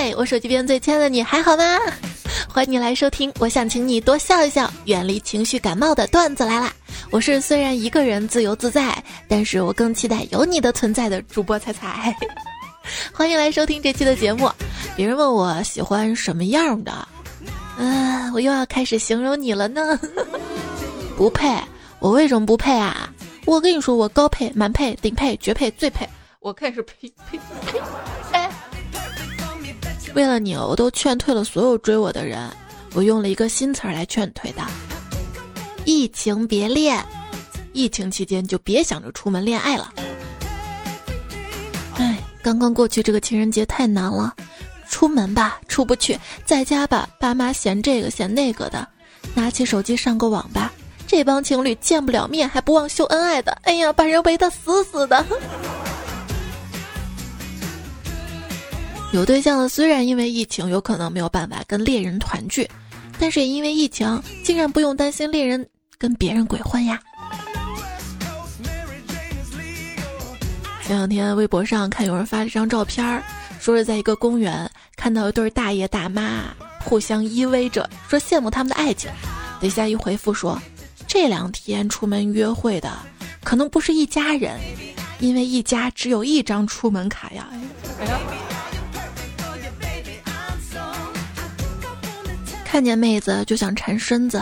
[0.00, 1.76] 嗨，我手机边最亲爱的你还好吗？
[2.48, 6.72] 欢迎你来收听，我想请你多笑一笑，远离情绪感冒的段子来啦！
[7.10, 8.96] 我是虽然一个人自由自在，
[9.26, 12.14] 但是我更期待有你的存在的主播彩彩。
[13.12, 14.48] 欢迎来收听这期的节目。
[14.94, 17.08] 别人问我喜欢什么样的，
[17.76, 19.98] 嗯，我又要开始形容你了呢。
[21.18, 21.52] 不配，
[21.98, 23.12] 我为什么不配啊？
[23.46, 26.08] 我跟你说，我高配、满配、顶配、绝配、最配，
[26.38, 27.36] 我看是配配
[27.66, 27.80] 配。
[30.08, 32.48] 哎，为了你，我都劝退了所有追我的人。
[32.94, 34.62] 我用了一个新词儿来劝退的：
[35.84, 37.04] 疫情别恋，
[37.72, 39.92] 疫情期间就别想着出门恋爱了。
[41.96, 44.34] 哎，刚刚过去这个情人节太难了，
[44.88, 48.88] 出门吧出不去，在家吧爸妈嫌这个嫌那个的，
[49.34, 50.72] 拿起手机上个网吧。
[51.06, 55.24] 这帮情侣见不了面还不忘秀恩爱的，哎呀，把人围得死死的。
[59.12, 62.68] 有对象的虽然因为疫情有可能没有办法跟恋人团聚，
[63.18, 67.00] 但是也因为疫情竟然不用担心恋人跟别人鬼混呀。
[70.82, 73.22] 前两天微博上看有人发了一张照片，
[73.60, 76.44] 说是在一个公园看到一对大爷大妈
[76.84, 79.10] 互相依偎着，说羡慕他们的爱情。
[79.60, 80.60] 底下一回复说。
[81.06, 82.92] 这两天出门约会的
[83.42, 84.60] 可能不是一家人，
[85.20, 87.48] 因为一家只有一张出门卡呀。
[92.78, 94.40] 看见妹子就想缠身子，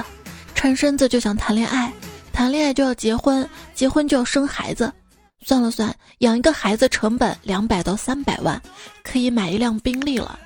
[0.54, 1.90] 缠身子就想谈恋爱，
[2.34, 4.92] 谈恋爱就要结婚，结婚就要生孩子。
[5.40, 8.60] 算了算，养一个孩子成本两百到三百万，
[9.02, 10.38] 可以买一辆宾利了。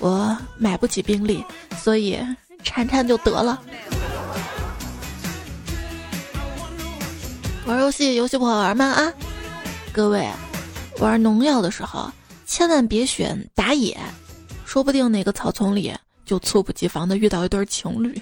[0.00, 1.44] 我买不起宾利，
[1.78, 2.18] 所以
[2.64, 3.62] 缠缠就得了。
[7.64, 8.86] 玩游戏，游戏不好玩吗？
[8.86, 9.12] 啊，
[9.92, 10.28] 各位，
[10.98, 12.10] 玩农药的时候
[12.44, 13.96] 千万别选打野，
[14.64, 15.94] 说不定哪个草丛里
[16.26, 18.20] 就猝不及防的遇到一对情侣。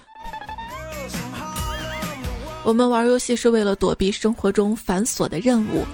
[2.63, 5.85] 我们玩游戏是为了躲避生活中繁琐的任务，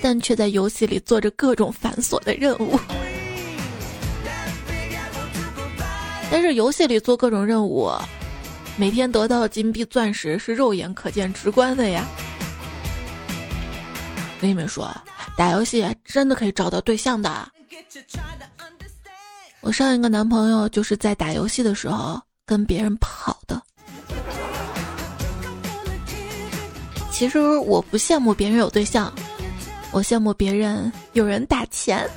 [0.00, 2.78] 但却在游戏里做着各种繁琐的任务。
[6.30, 7.92] 但是游戏里做各种任务，
[8.76, 12.04] 每天得到的金币、钻石是肉眼可见、直观的呀。
[14.40, 14.92] 跟你们说，
[15.36, 17.48] 打游戏真的可以找到对象的。
[19.66, 23.60] 我上一个男朋友就是在打游戏的时候跟别人跑的。
[27.10, 29.12] 其实我不羡慕别人有对象，
[29.90, 32.08] 我羡慕别人有人打钱。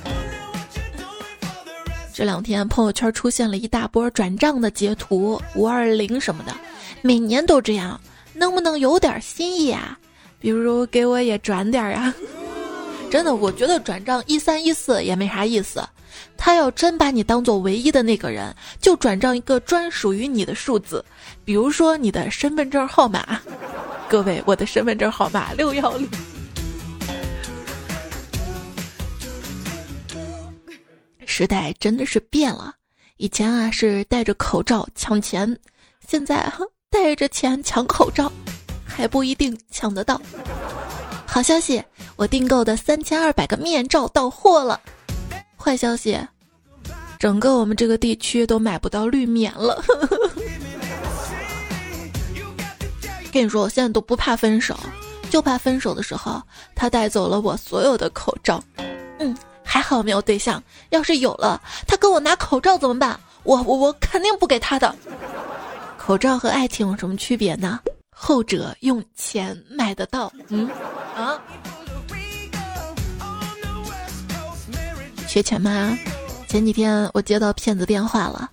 [2.14, 6.54] 这两天朋友圈出现了一大波转账的截图，五二零什么的，
[7.02, 8.00] 每年都这样，
[8.32, 9.98] 能不能有点新意啊？
[10.38, 12.14] 比如给我也转点儿呀，
[13.10, 15.82] 真的，我觉得转账一三一四也没啥意思。
[16.42, 21.04] 他要真把你当做唯一的那个人，就转账一个专属于你的数字，
[21.44, 23.38] 比如说你的身份证号码。
[24.08, 26.08] 各位，我的身份证号码六幺零。
[31.26, 32.74] 时代真的是变了，
[33.18, 35.54] 以前啊是戴着口罩抢钱，
[36.08, 36.50] 现在
[36.88, 38.32] 戴着钱抢口罩。
[38.86, 40.20] 还不一定抢得到。
[41.26, 41.82] 好消息，
[42.16, 44.80] 我订购的三千二百个面罩到货了。
[45.62, 46.18] 坏消息，
[47.18, 49.84] 整个我们这个地区都买不到绿棉了。
[53.30, 54.74] 跟你说，我现在都不怕分手，
[55.28, 56.42] 就怕分手的时候
[56.74, 58.62] 他带走了我所有的口罩。
[59.18, 63.20] 嗯，还好没有对象，要是有了，他跟我拿口罩怎么办？
[63.42, 64.94] 我我我肯定不给他的。
[65.98, 67.80] 口罩和爱情有什么区别呢？
[68.10, 70.68] 后者用钱买得到，嗯
[71.14, 71.40] 啊，
[75.30, 75.96] 缺钱吗？
[76.48, 78.50] 前几天我接到骗子电话了，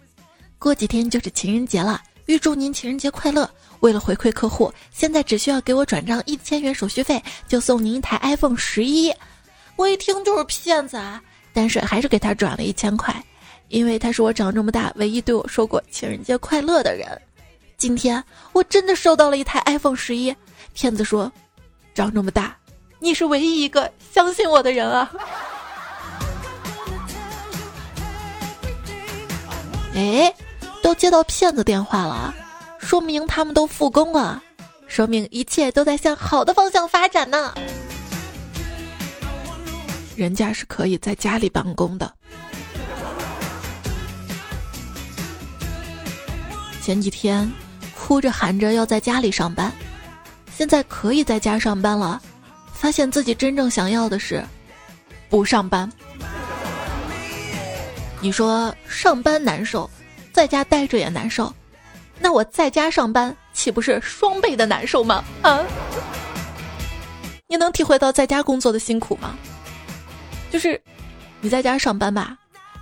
[0.59, 3.49] 过几天就是情人节了，预祝您情人节快乐。
[3.79, 9.11] 为了回馈客户，现在只需要给我转账一千元手续费，就送您一台 iPhone 十一。
[9.75, 11.19] 我一听就是骗子啊，
[11.51, 13.11] 但是还是给他转了一千块，
[13.69, 17.09] 因为他是我长这么大唯一对我说过情人节快乐的人。
[17.75, 18.23] 今天
[18.53, 20.31] 我真的收到了一台 iPhone 十一，
[20.75, 21.31] 骗子说，
[21.95, 22.55] 长这么大，
[22.99, 25.11] 你是唯一一个相信我的人啊！
[29.97, 30.31] 哎，
[30.83, 32.33] 都接到骗子电话了，
[32.79, 34.41] 说明他们都复工了，
[34.87, 37.51] 说明一切都在向好的方向发展呢。
[40.15, 42.13] 人家是可以在家里办公的。
[46.81, 47.51] 前几天。
[47.99, 49.69] 哭着喊着要在家里上班，
[50.55, 52.21] 现在可以在家上班了，
[52.71, 54.41] 发现自己真正想要的是
[55.29, 55.91] 不上班。
[58.19, 59.89] 你说上班难受，
[60.33, 61.53] 在家待着也难受，
[62.19, 65.23] 那我在家上班岂不是双倍的难受吗？
[65.43, 65.63] 啊！
[67.47, 69.35] 你能体会到在家工作的辛苦吗？
[70.49, 70.81] 就是
[71.41, 72.35] 你在家上班吧，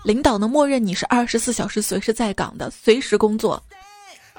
[0.04, 3.62] 领导能默认你是二十四小时随时在岗的，随时工作；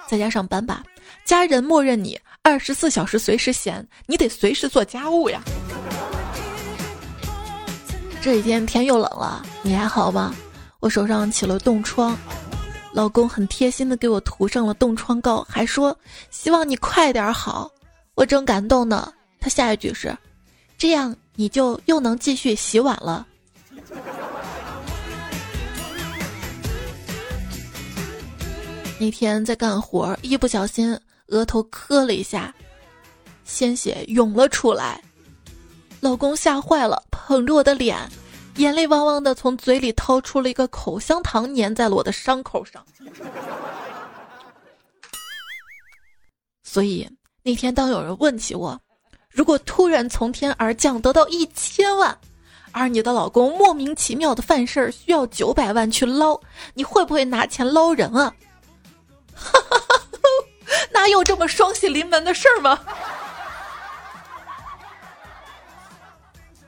[0.08, 0.82] 在家上班吧，
[1.24, 5.42] 家人默认你二十四小时随时闲，你得随时做家务呀。
[8.22, 10.34] 这几天天又冷了，你还好吗？
[10.86, 12.16] 我手上起了冻疮，
[12.92, 15.98] 老公很贴心的给我涂上了冻疮膏，还说
[16.30, 17.68] 希望你快点好。
[18.14, 20.16] 我正感动呢，他下一句是，
[20.78, 23.26] 这样你就又能继续洗碗了。
[29.00, 30.96] 那天在干活，一不小心
[31.26, 32.54] 额头磕了一下，
[33.44, 35.02] 鲜血涌了出来。
[35.98, 37.98] 老公吓坏了，捧着我的脸，
[38.56, 42.84] 眼泪汪汪的从嘴里掏出了一个口香糖，粘在了我的伤口上。
[46.62, 47.08] 所以
[47.42, 48.78] 那天，当有人问起我，
[49.30, 52.16] 如果突然从天而降得到一千万，
[52.72, 56.38] 而你的老公莫名其妙的犯事儿需要九百万去捞，
[56.74, 58.34] 你会不会拿钱捞人啊？
[59.34, 60.00] 哈哈哈，
[60.90, 62.78] 哪有这么双喜临门的事儿吗？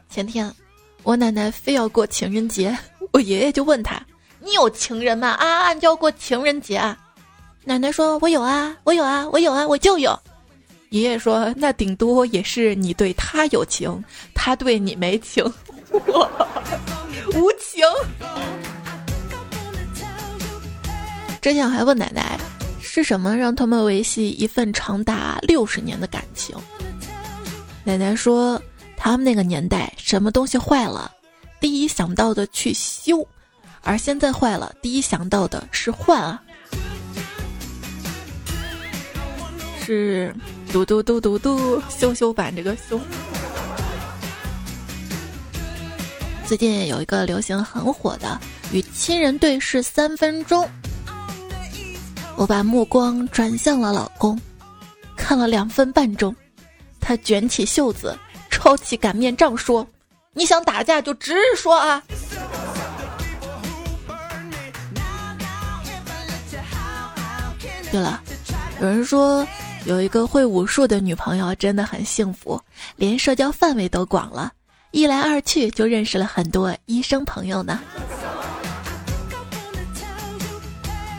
[0.08, 0.54] 前天，
[1.08, 2.76] 我奶奶非要过情人节，
[3.12, 3.98] 我爷爷就问他
[4.44, 5.30] ：“你有情人吗？
[5.30, 6.98] 啊，你就要过情人节啊。”
[7.64, 10.14] 奶奶说：“我有啊，我有啊，我有啊，我就有。”
[10.90, 15.42] 爷爷说：“那顶多也是你对他有情，他对你没情，
[15.92, 17.82] 无情。”
[21.40, 22.38] 之前还问奶奶，
[22.82, 26.54] 是什么让他们维系一份长达六十年的感情？
[27.82, 28.60] 奶奶说。
[29.00, 31.10] 他们那个年代，什么东西坏了，
[31.60, 33.26] 第一想到的去修，
[33.82, 36.42] 而现在坏了，第一想到的是换啊，
[39.80, 40.34] 是
[40.70, 43.00] 嘟嘟嘟嘟嘟修修版这个修。
[46.44, 48.38] 最近有一个流行很火的
[48.72, 50.68] 与亲人对视三分钟，
[52.36, 54.38] 我把目光转向了老公，
[55.16, 56.34] 看了两分半钟，
[57.00, 58.18] 他卷起袖子。
[58.58, 59.86] 抄起擀面杖说
[60.34, 62.02] ：“你想打架就直说啊！”
[67.92, 68.20] 对了，
[68.80, 69.46] 有人说
[69.84, 72.60] 有一个会武术的女朋友真的很幸福，
[72.96, 74.52] 连社交范围都广了，
[74.90, 77.78] 一来二去就认识了很多医生朋友呢。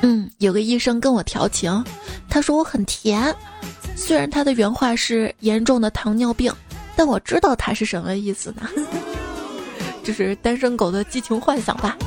[0.01, 1.85] 嗯，有个医生跟我调情，
[2.29, 3.33] 他说我很甜，
[3.95, 6.53] 虽然他的原话是严重的糖尿病。
[6.99, 8.69] 但我知道他是什么意思呢？
[10.03, 11.97] 这是单身狗的激情幻想吧？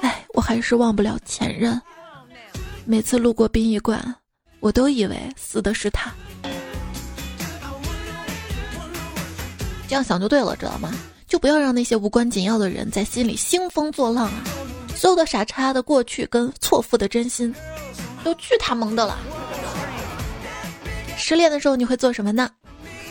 [0.00, 1.78] 哎，我还是忘不了前任。
[2.86, 4.02] 每次路过殡仪馆，
[4.60, 6.10] 我都以为死的是他。
[9.86, 10.90] 这样想就对了，知道吗？
[11.26, 14.42] 就不要让那些无关紧要的人在心里兴风作浪啊！
[14.96, 17.54] 所有的傻叉的过去跟错付的真心，
[18.24, 19.18] 都去他萌的了。
[21.18, 22.48] 失恋的时候你会做什么呢？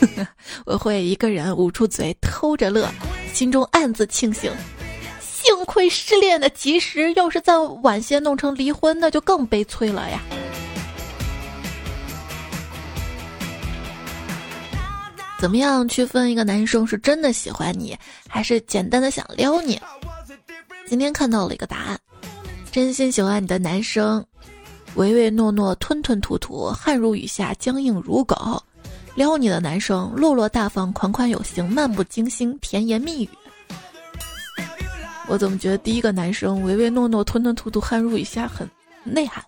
[0.66, 2.90] 我会一个人捂住嘴偷着乐，
[3.34, 4.52] 心中暗自庆幸，
[5.20, 10.22] 幸亏失恋的及时，要是再晚些弄成离婚，那就更悲催了呀。
[15.40, 19.80] 怎么样区分一个男生是真的喜欢你，还是简单的想撩你？
[20.86, 22.00] 今天看到了一个答案：
[22.72, 24.26] 真心喜欢你的男生，
[24.96, 28.62] 唯唯诺诺、吞吞吐吐、汗如雨下、僵硬如狗。
[29.20, 33.30] 撩你的男生落落大方、款款有型、漫不经心、甜言蜜语。
[35.28, 38.66] 我怎么觉得第一个男生唯唯诺诺、吞吞吐吐、汗如雨下很
[39.04, 39.44] 内涵？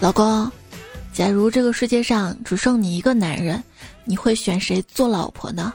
[0.00, 0.50] 老公，
[1.12, 3.62] 假如这个世界上只剩你一个男人，
[4.02, 5.72] 你会选谁做老婆呢？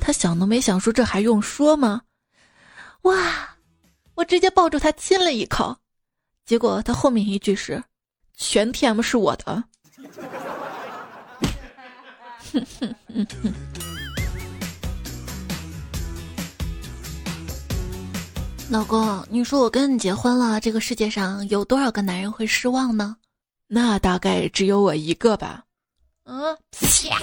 [0.00, 2.02] 他想都没想说，这还用说吗？
[3.02, 3.50] 哇！
[4.14, 5.76] 我直接抱住他亲了一口，
[6.46, 7.82] 结果他后面一句是
[8.36, 9.64] ：“全 TM 是我的。
[18.70, 23.16] ”老公，你说我跟你结婚了，这个世界上有多少个男人会失望呢？
[23.66, 25.64] 那大概只有我一个吧。
[26.24, 27.18] 嗯，啪，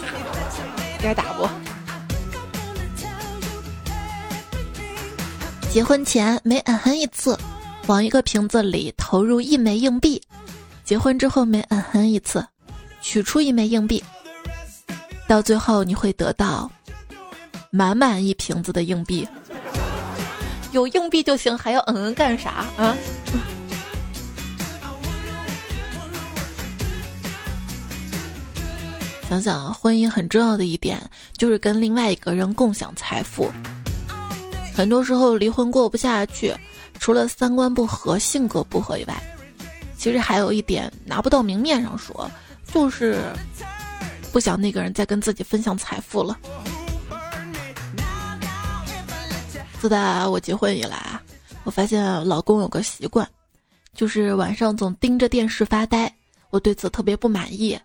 [1.02, 1.48] 该打不？
[5.72, 7.38] 结婚前每嗯哼一次，
[7.88, 10.22] 往一个瓶子里投入一枚硬币；
[10.84, 12.46] 结婚之后每嗯哼一次，
[13.00, 14.04] 取出一枚硬币，
[15.30, 16.70] 到最后你会得到
[17.70, 19.26] 满满一瓶子的硬币。
[20.74, 22.94] 有硬币就行，还要嗯嗯干啥啊？
[29.30, 31.02] 想想婚姻很重要的一点
[31.38, 33.50] 就是跟另外一个人共享财富。
[34.74, 36.56] 很多时候离婚过不下去，
[37.00, 39.24] 除了三观不合、性格不合以外，
[39.98, 42.30] 其实还有一点拿不到明面上说，
[42.74, 43.22] 就是
[44.32, 46.38] 不想那个人再跟自己分享财富了。
[49.80, 51.22] 自打我结婚以来啊，
[51.64, 53.28] 我发现老公有个习惯，
[53.94, 56.12] 就是晚上总盯着电视发呆，
[56.50, 57.78] 我对此特别不满意。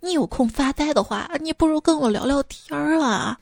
[0.00, 3.38] 你有空发呆的话，你不如跟我聊聊天儿啊！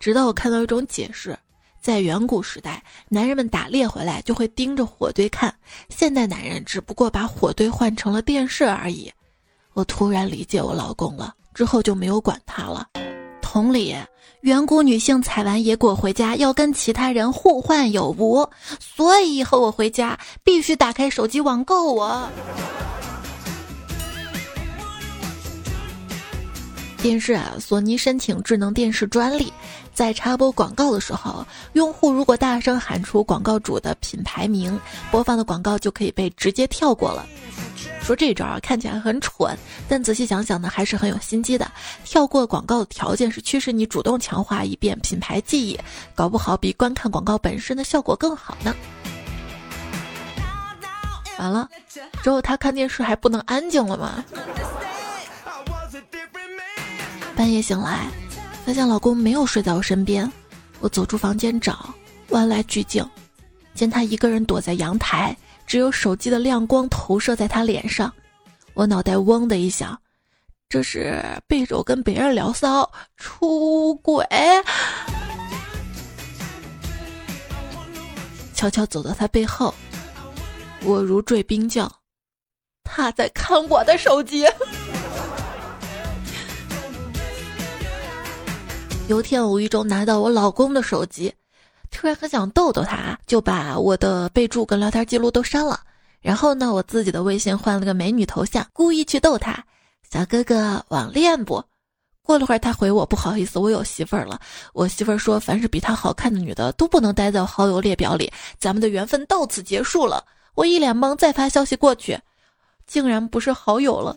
[0.00, 1.38] 直到我看到一种解释，
[1.84, 5.54] 在远古时代，男人们打猎回来就会盯着火堆看，
[5.90, 9.12] 现代男人只不过把火堆换成了电视而已。
[9.74, 12.88] 我突然理解我老公了，之后就没有管他了。
[13.42, 13.94] 同理，
[14.40, 18.48] 远古女性采完野果回家要跟其他人互换有无，
[18.80, 22.26] 所以以后我回家必须打开手机网购我。
[26.96, 29.52] 电视啊，索尼申请智能电视专利，
[29.94, 34.78] 在插播广告的时候，用户如果大声喊出广告主的品牌名，
[35.10, 37.24] 播放的广告就可以被直接跳过了。
[38.02, 39.56] 说这招啊，看起来很蠢，
[39.88, 41.70] 但仔细想想呢，还是很有心机的。
[42.04, 45.78] 跳过广告的条件是驱使你主动强化一遍品牌记忆，
[46.14, 48.74] 搞不好比观看广告本身的效果更好呢。
[51.38, 51.68] 完了，
[52.22, 54.24] 之后他看电视还不能安静了吗？
[57.34, 58.06] 半夜醒来，
[58.64, 60.30] 发现老公没有睡在我身边。
[60.80, 61.94] 我走出房间找，
[62.30, 63.06] 万籁俱静，
[63.74, 68.12] 见他一个人躲在阳台，只有手机的亮光投射在他脸上。
[68.72, 69.98] 我脑袋嗡的一响，
[70.68, 74.26] 这是背着我跟别人聊骚，出轨。
[78.54, 79.74] 悄悄走到他背后，
[80.82, 81.90] 我如坠冰窖，
[82.82, 84.46] 他在看我的手机。
[89.06, 91.32] 有一天无意中拿到我老公的手机，
[91.90, 95.78] 突然很想逗逗他，就把我的备注跟聊天记录都删了。
[96.22, 99.62] 然后呢，我自己的微信换了个美女头像，故意去逗他。
[100.10, 101.62] 小哥哥网恋不？
[102.22, 104.40] 过了会儿他回我，不好意思，我有媳妇儿了。
[104.72, 110.24] 我媳妇儿说，凡是比她好看的女的都不能待在好友列表里，咱们的缘分到此结束了。
[110.54, 112.18] 我一脸懵，再发消息过去，
[112.86, 114.16] 竟然不是好友了。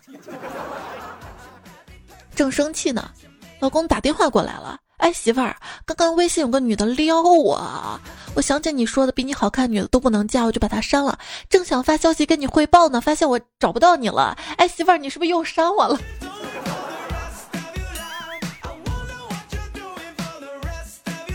[2.34, 3.12] 正生气呢。
[3.60, 8.00] 老公打电话过来了，哎，媳妇儿，刚刚微信有个女的撩我，
[8.36, 11.18] 我想起你说的比你好看女的都不能加，我就把她删了。
[11.50, 14.38] 正想发消息跟你汇报呢，发现我找不到你了。
[14.58, 16.00] 哎，媳妇儿，你是不是又删我了？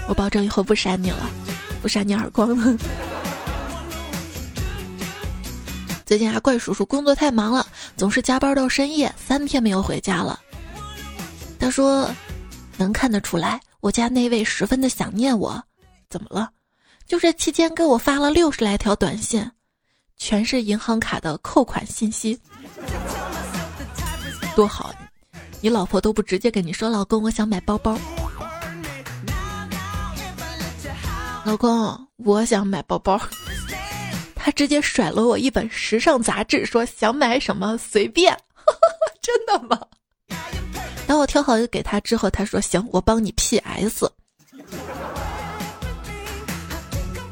[0.09, 1.29] 我保证以后不删你了，
[1.81, 2.79] 不扇你耳光了。
[6.07, 10.38] 最近阿怪叔叔工作太忙了，总是加班到深夜，三天没有回家了。
[11.62, 12.11] 他说
[12.76, 15.62] ：“能看得出来，我家那位十分的想念我。
[16.11, 16.50] 怎么了？
[17.07, 19.49] 就这期间给我发了六十来条短信，
[20.16, 22.37] 全是银行卡的扣款信息。
[24.57, 24.92] 多好，
[25.61, 27.97] 你老婆都不直接跟你说，老公，我想买包包。
[31.45, 33.21] 老公，我想买包包。
[34.35, 38.37] 他直接甩了我一本时尚杂志，说想买什么随便。
[39.23, 39.81] 真的吗？”
[41.07, 44.11] 当我挑好给他之后，他说：“行，我帮你 PS。”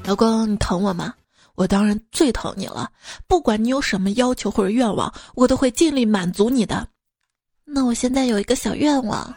[0.05, 1.15] 老公，你疼我吗？
[1.55, 2.91] 我当然最疼你了。
[3.27, 6.87] 不管你有什么要求或者愿望，我都会尽力满足你的。
[7.65, 9.33] 那我现在有一个小愿望，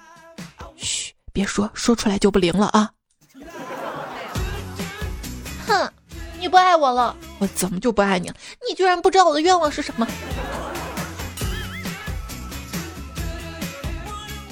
[0.75, 2.90] 嘘，别说，说出来就不灵了啊！
[5.68, 5.92] 哼，
[6.40, 7.16] 你不爱我了？
[7.40, 8.36] 我怎么就不爱你了？
[8.68, 10.08] 你居然不知道我的愿望是什么？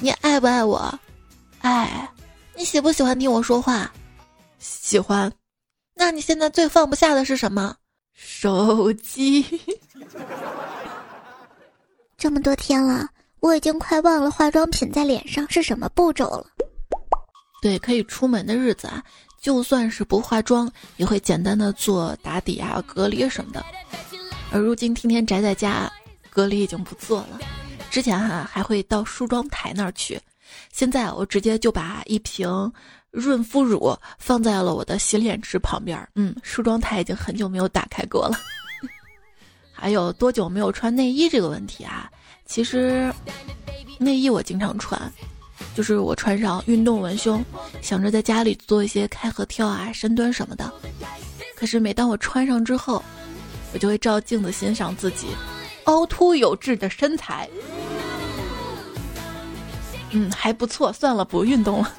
[0.01, 0.99] 你爱不爱我？
[1.59, 2.09] 爱。
[2.55, 3.91] 你喜不喜欢听我说话？
[4.57, 5.31] 喜欢。
[5.93, 7.75] 那你现在最放不下的是什么？
[8.15, 9.45] 手机。
[12.17, 13.07] 这么多天了，
[13.41, 16.47] 我已经快忘了化妆品在脸上是什么步骤了。
[17.61, 19.03] 对，可以出门的日子啊，
[19.39, 23.63] 就算是不化妆，也会简单的做打底啊、隔离什么的。
[24.51, 25.91] 而如今天天宅在家，
[26.31, 27.39] 隔离已经不做了。
[27.91, 30.17] 之前哈还会到梳妆台那儿去，
[30.71, 32.71] 现在我直接就把一瓶
[33.11, 36.07] 润肤乳放在了我的洗脸池旁边。
[36.15, 38.39] 嗯，梳妆台已经很久没有打开过了。
[39.75, 42.09] 还有多久没有穿内衣这个问题啊？
[42.45, 43.13] 其实
[43.99, 44.97] 内衣我经常穿，
[45.75, 47.43] 就是我穿上运动文胸，
[47.81, 50.71] 想着在家里做一些开合跳啊、深蹲什么的。
[51.57, 53.03] 可是每当我穿上之后，
[53.73, 55.27] 我就会照镜子欣赏自己
[55.85, 57.49] 凹凸有致的身材。
[60.11, 61.91] 嗯，还不错，算了，不运动了。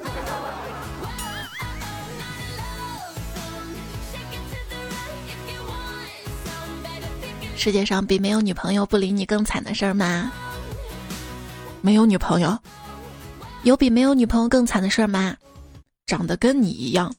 [7.56, 10.32] 世界上比没有女朋友不理你更惨的事儿吗？
[11.80, 12.58] 没有女朋友，
[13.62, 15.36] 有比没有女朋友更惨的事儿吗？
[16.06, 17.14] 长得跟你一样。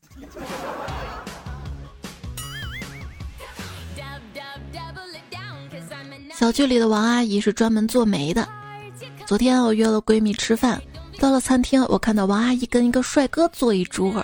[6.36, 8.46] 小区里的王阿姨是专门做媒的。
[9.26, 10.82] 昨天我约了闺蜜吃饭，
[11.18, 14.24] 到了餐厅，我看到王阿姨跟一个帅哥坐一桌，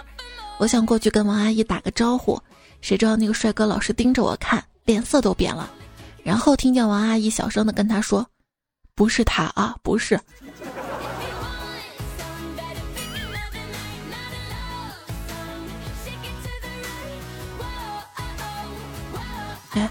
[0.60, 2.40] 我想过去跟王阿姨打个招呼，
[2.82, 5.72] 谁知道那个帅哥老是盯着我看，脸色都变了。
[6.22, 8.28] 然后听见王阿姨小声的跟他说
[8.94, 10.20] ：“不是他啊，不是。”
[19.72, 19.90] 哎，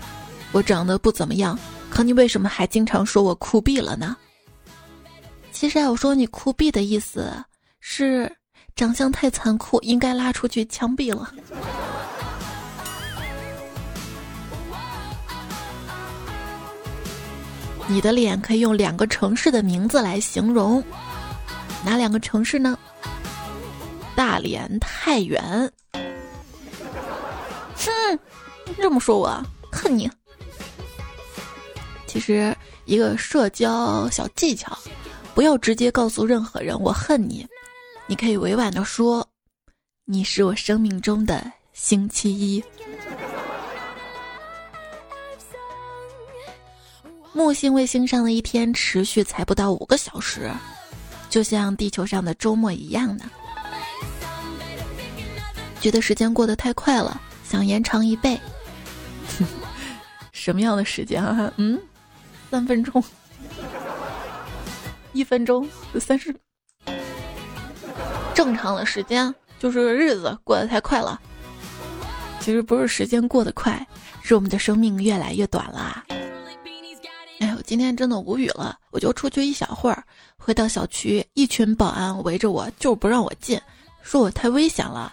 [0.53, 1.59] 我长得不怎么样，
[1.91, 4.15] 可你为什么还经常说我酷毙了呢？
[5.59, 7.35] 其实啊，我说你酷毙的意思
[7.81, 8.33] 是
[8.77, 11.35] 长相太残酷，应该拉出去枪毙了。
[17.89, 20.81] 你的脸可以用两个城市的名字来形容，
[21.85, 22.79] 哪两个城市呢？
[24.15, 25.43] 大连、太原。
[27.75, 28.19] 哼，
[28.81, 30.09] 这么说我恨你。
[32.07, 34.79] 其实一个社交小技巧，
[35.39, 37.47] 不要直接告诉任何人我恨你，
[38.09, 39.25] 你可以委婉的说，
[40.05, 42.61] 你是我生命中的星期一。
[47.33, 50.51] 木星卫星上的一天持续才不到五个小时，
[51.31, 53.31] 就像地球上的周末一样呢。
[55.81, 58.37] 觉得时间过得太快了，想延长一倍。
[60.35, 61.53] 什么样的时间啊？
[61.59, 61.81] 嗯，
[62.51, 63.01] 三分钟，
[65.19, 66.33] 一分钟，三十。
[68.33, 71.21] 正常的时间就是日子过得太快了。
[72.39, 73.85] 其实不是时间过得快，
[74.23, 76.05] 是我们的生命越来越短了。
[77.41, 78.79] 哎呦，今天真的无语了！
[78.93, 80.05] 我就出去一小会儿，
[80.37, 83.61] 回到小区，一群保安围着我，就是不让我进，
[84.03, 85.13] 说我太危险了。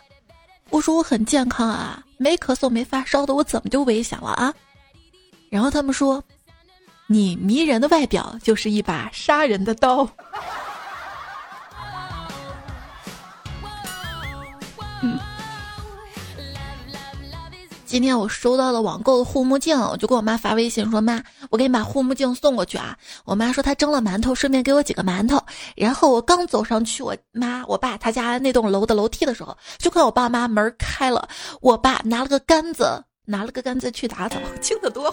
[0.69, 4.53] 我说我很健康啊，没咳嗽没发烧的，我怎么就危险了啊？
[5.49, 6.23] 然后他们说，
[7.07, 10.09] 你迷人的外表就是一把杀人的刀。
[17.85, 25.41] 今天我收到了网购的护目镜，我就给我妈发微信说：“妈，我给你把护目镜送过去啊。”我妈说她蒸了馒头，顺便给我几个馒头。
[25.77, 31.29] 然后我刚走上去，我妈、我爸他家那栋楼的楼梯的时候，就看我爸妈门开了，
[31.61, 35.11] 我爸拿了个杆子，拿了个杆子去打枣，轻得多，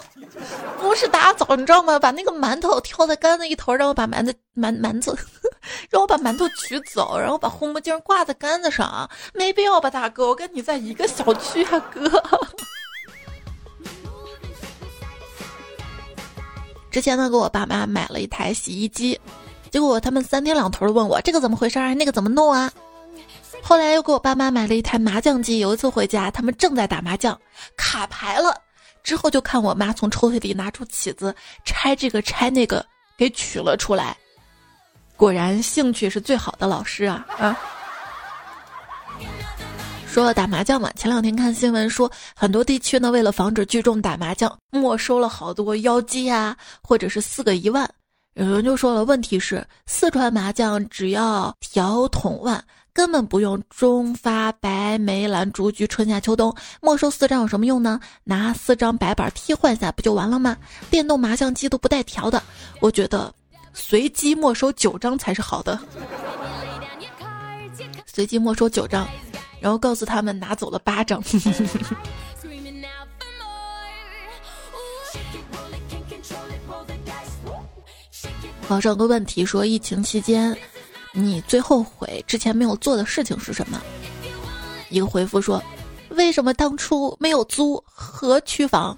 [0.78, 1.98] 不是打枣，你知道吗？
[1.98, 5.16] 把那个馒头挑在杆子一头，让我把馒头馒馒头，
[5.88, 12.22] 让我把馒头取走，然后把护目镜挂在杆子上，没必要吧，大哥，我跟你在一个小区啊，哥。
[16.90, 19.18] 之前呢，给我爸妈买了一台洗衣机，
[19.70, 22.70] 结果他们三天两头的问我这个怎么回事啊，那个怎么弄啊。
[23.62, 27.38] 后来又给我爸妈买了一台麻将机，有一次回家，他们正在打麻将，
[27.76, 28.54] 卡牌了，
[29.02, 32.84] 之后就看我妈从抽屉里拿出起子，拆这个拆那个，
[33.16, 34.16] 给取了出来。
[35.16, 37.56] 果然，兴趣是最好的老师啊啊！
[40.06, 47.88] 说了打麻将嘛，前两天看新闻说，很多地区呢为了防止聚众打麻将，没收了好多妖姬啊，或者是四个一万。
[48.34, 52.62] 有人就说了，问题是四川麻将只要条筒万，
[52.94, 57.98] 根本不用中发白梅兰竹菊春夏秋冬，没收四张有什么用呢？
[58.24, 60.56] 拿四张白板替换下不就完了吗？
[60.90, 62.42] 电动麻将机都不带调的，
[62.80, 63.32] 我觉得
[63.72, 65.78] 随机没收九张才是好的，
[68.06, 69.08] 随机没收九张。
[69.58, 71.22] 然后告诉他们拿走了八张。
[78.68, 80.56] 网上有个问题说，疫情期间
[81.12, 83.80] 你最后悔之前没有做的事情是什么？
[84.88, 85.62] 一个回复说，
[86.10, 88.96] 为什么当初没有租河区房？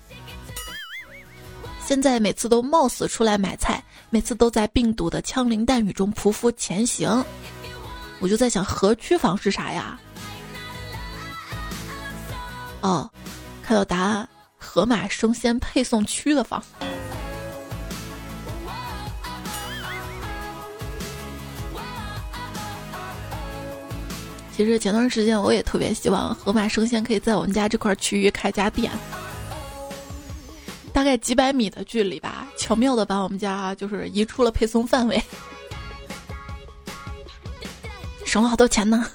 [1.84, 7.24] 现在每次都冒死出来买菜，每次都在病毒的枪林弹雨中匍匐前行。
[8.20, 9.98] 我就在想，河区房是啥呀？
[12.80, 13.10] 哦，
[13.62, 16.62] 看到答案，河马生鲜配送区的房。
[24.56, 28.90] 其实前段时间我也特别希望盒马生鲜可以在我们家这块区域开家店，
[30.92, 35.20] 大概几百米的距离吧，巧妙的把我们家就是移出了配送范围，
[38.24, 39.10] 省了好多钱呢。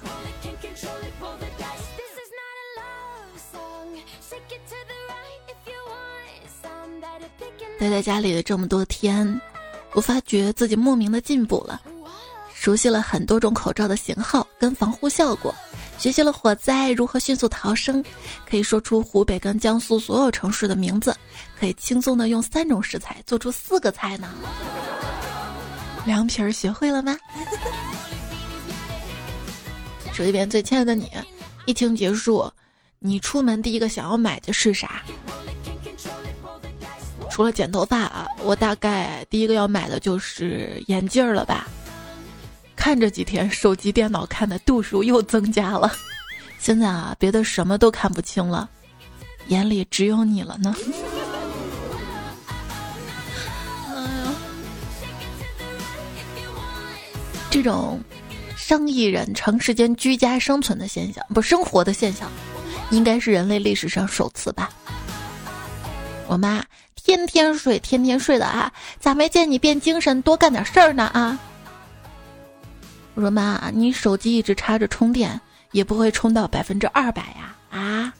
[7.78, 9.40] 待在家里的这么多天，
[9.92, 11.80] 我发觉自己莫名的进步了。
[12.60, 15.54] 熟悉了很多种口罩的型号跟防护效果，
[15.96, 18.04] 学习了火灾如何迅速逃生，
[18.46, 21.16] 可以说出湖北跟江苏所有城市的名字，
[21.58, 24.28] 可以轻松的用三种食材做出四个菜呢。
[26.04, 27.16] 凉皮儿学会了吗？
[30.12, 31.10] 手机边最亲爱的你，
[31.64, 32.52] 疫情结束，
[32.98, 35.00] 你出门第一个想要买的是啥？
[37.30, 41.66] 除了剪头发啊，我大概第一个要买的就是眼镜了吧。
[42.80, 45.92] 看这几天手机、电脑看的度数又增加了，
[46.58, 48.66] 现在啊，别的什么都看不清了，
[49.48, 50.74] 眼里只有你了呢。
[57.50, 58.00] 这种
[58.56, 62.30] 上亿人长时间居家生存的现象，不生活的现象，
[62.90, 64.70] 应该是人类历史上首次吧？
[66.26, 66.64] 我妈
[66.96, 71.38] 天天睡，天天睡的啊，咋没见你变精神，多干点事儿呢啊？
[73.14, 75.40] 我说妈，你手机一直插着充电，
[75.72, 77.56] 也不会充到百分之二百呀？
[77.70, 78.14] 啊？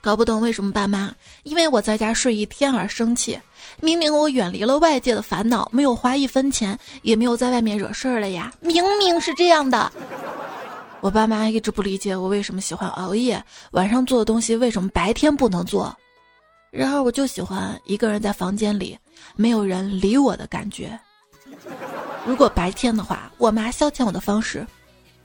[0.00, 1.10] 搞不懂为什么爸妈
[1.44, 3.40] 因为我在家睡一天而生气？
[3.80, 8.52] 明明我远离了外界的烦恼，没有花一分钱，也没有在外面惹事儿了呀！
[8.60, 9.90] 明明是这样的。
[11.00, 15.94] 我爸妈一直不理解我为什么喜欢熬夜，晚上做的东西为什么白天不能做？
[16.70, 18.98] 然而我就喜欢一个人在房间里，
[19.36, 20.98] 没有人理我的感觉。
[22.26, 24.66] 如果白天的话，我妈消遣我的方式，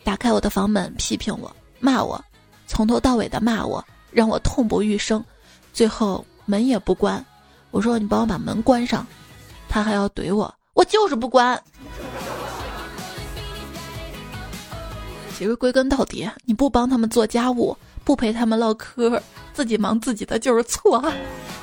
[0.03, 2.21] 打开我的房门，批评我，骂我，
[2.67, 5.23] 从头到尾的骂我，让我痛不欲生，
[5.71, 7.25] 最后门也不关。
[7.71, 9.07] 我说你帮我把门关上，
[9.69, 11.57] 他还要怼我，我就是不关。
[15.37, 19.21] 其实归根到底，你不帮他们做家务，不陪他们唠嗑，
[19.53, 21.01] 自己忙自己的就是错。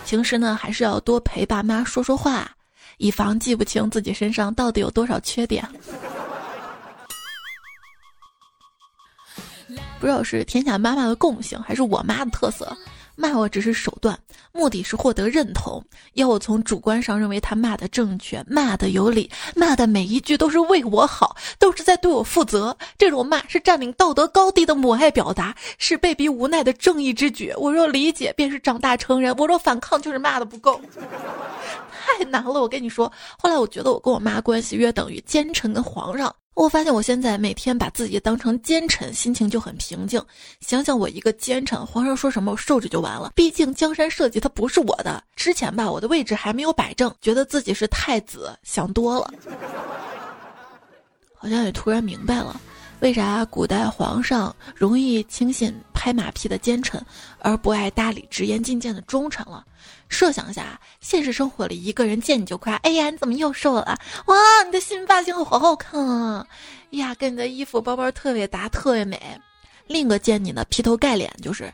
[0.07, 2.51] 平时呢，还是要多陪爸妈说说话。
[2.99, 5.67] 以防记不清自己身上到底有多少缺点，
[9.99, 12.77] 不知道是天下妈妈的共性，还是我妈的特色。
[13.19, 14.19] 骂我只是手段，
[14.53, 15.83] 目的是获得认同，
[16.13, 22.77] 要我从主观上认为他骂的正确，骂的有理，骂的每一句都是为我好，都是在对我负责。
[22.99, 27.55] 这种骂是占领道德高地的母爱表达，是被逼无奈的正义之举。
[27.57, 30.79] 我若理解，便是长大成人；我若反抗，就是骂的不够。
[32.07, 33.11] 太难了，我跟你说。
[33.39, 36.35] 后来我觉得我跟我妈关系约等于奸臣跟皇上。
[36.55, 40.23] 我发现我现在每天把自己当成奸臣，心情就很平静。
[40.61, 43.33] 想想我一个奸臣，皇上说什么我受着就完了。
[43.35, 45.23] 毕竟江山社稷它不是我的。
[45.35, 49.31] 之前吧，我的位置还没有摆正，觉得自己是太子，想多了。
[51.35, 52.59] 好像也突然明白了，
[53.01, 56.99] 为啥古代皇上容易轻信拍马屁的奸臣，
[57.41, 59.63] 而不爱搭理直言进谏的忠臣了。
[60.09, 63.99] 设想一下，现实生活里一个人见你就夸：“哎呀，你怎么又瘦了？
[64.27, 66.47] 哇，你的新发型好好看啊！
[66.91, 69.21] 呀，跟你的衣服包包特别搭，特别美。”
[69.89, 71.73] 另一个见你呢，劈头盖脸就是：“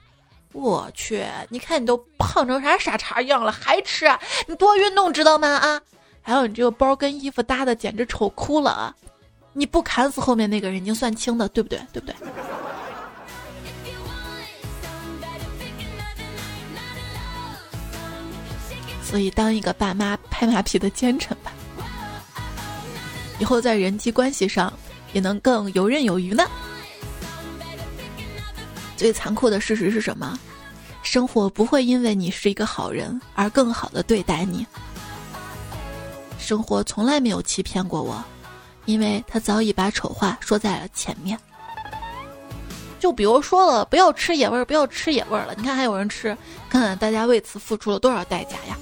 [0.52, 4.06] 我去，你看你都胖成啥傻叉样了，还吃？
[4.46, 5.48] 你多运动知道吗？
[5.48, 5.80] 啊！
[6.20, 8.94] 还有你这个包跟衣服搭的简直丑哭了啊！
[9.52, 11.78] 你不砍死后面那个人，已经算轻的，对不对？
[11.92, 12.14] 对不对？”
[19.12, 21.52] 所以，当一个爸妈拍马屁的奸臣吧，
[23.38, 24.72] 以后在人际关系上
[25.12, 26.48] 也能更游刃有余呢。
[28.96, 30.38] 最残酷的事实是什么？
[31.02, 34.66] 生活不会因为你是一个好人而更好的对待你。
[36.38, 38.24] 生活从来没有欺骗过我，
[38.86, 41.38] 因为他早已把丑话说在了前面。
[42.98, 45.54] 就比如说了，不要吃野味儿，不要吃野味儿了。
[45.54, 46.34] 你看还有人吃，
[46.70, 48.78] 看看大家为此付出了多少代价呀！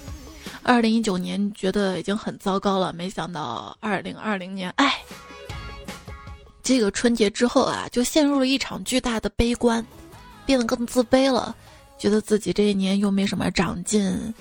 [0.63, 5.03] 二零一九年觉得已经很糟糕了，没想到二零二零年，哎，
[6.63, 9.85] 这个春节之后啊，就陷入了一场巨大的悲观，
[10.45, 11.57] 变得更自卑了，
[11.99, 14.35] 觉得自己这一年又没什么长进，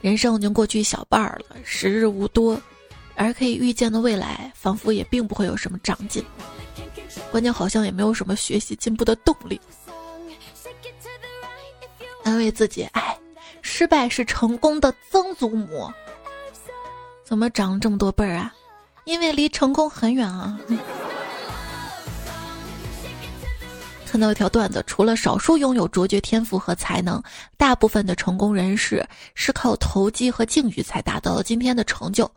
[0.00, 2.60] 人生已经过去一小半儿了，时日无多，
[3.14, 6.22] 而可以预见的未来，仿佛也并不会有什么长进，
[7.32, 9.58] 关键好像也没有什么学习进步的动力，
[12.22, 13.18] 安慰自己，哎。
[13.66, 15.90] 失败是成功的曾祖母，
[17.24, 18.54] 怎么长了这么多辈儿啊？
[19.04, 20.60] 因为离成功很远啊。
[24.06, 27.20] 看到一条段子，除了少数拥有卓绝天赋和才能，
[27.56, 32.30] 大部分的成功人士是靠投机和境遇才达到了今天的成就。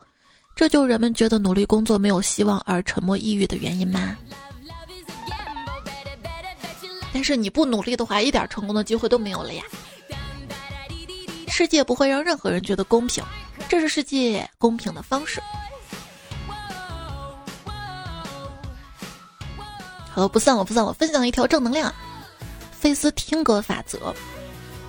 [0.55, 4.17] 这就是人们觉得努力工作没有希望而沉默抑郁的原因吗？
[7.13, 9.63] 但是你不努力的话，一点成功的机会都没有了呀。
[11.57, 13.23] 世界不会让任何人觉得公平，
[13.67, 15.41] 这是世界公平的方式。
[20.11, 21.91] 好了，不算了，不算了，分享一条正能量，
[22.69, 24.13] 费斯汀格法则。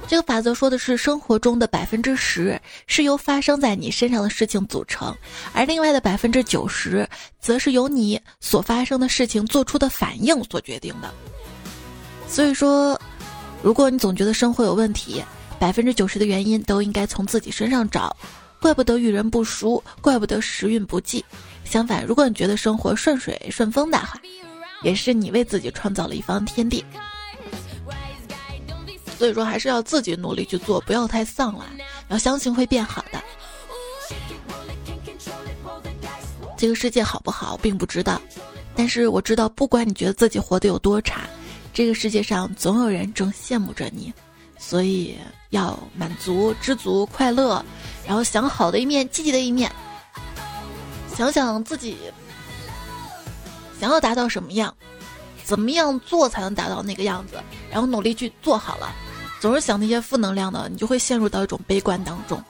[0.06, 5.16] 这个法则说的是，生活中的百分之十是由发生在你身上的事情组成，
[5.54, 7.08] 而另外的百分之九十，
[7.40, 11.10] 则是由你所发生的事情做出的反应所决定的。
[12.28, 13.00] 所以说，
[13.62, 15.24] 如果你总觉得生活有问题，
[15.58, 18.16] 百分之九十的原因都应该从自己身上找，
[18.60, 21.24] 怪不得遇人不淑，怪不得时运不济。
[21.64, 24.20] 相反，如果你觉得生活顺水顺风的话，
[24.82, 26.84] 也是你为自己创造了一方天地。
[29.18, 31.66] 所以说，还是要自己努力去做，不要太丧了，
[32.08, 33.20] 要相信会变好的。
[36.56, 38.22] 这个世界好不好，并不知道，
[38.76, 41.22] 但是我知道，不管你觉得自己活得有多差，
[41.74, 44.12] 这个世界上总有人正羡慕着你，
[44.58, 45.16] 所以
[45.50, 47.64] 要满足、知足、快乐，
[48.06, 49.72] 然后想好的一面、积极的一面，
[51.16, 51.96] 想想自己
[53.80, 54.74] 想要达到什么样，
[55.44, 57.40] 怎么样做才能达到那个样子，
[57.70, 58.92] 然后努力去做好了。
[59.40, 62.42] 总是想那些负能量的，你就会陷入到一种悲观当中。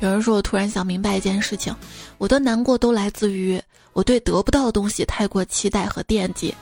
[0.00, 1.74] 有人说我突然想明白一件事情，
[2.18, 3.60] 我的难过都来自于
[3.96, 6.54] 我对得不到的东西太过期待和惦记。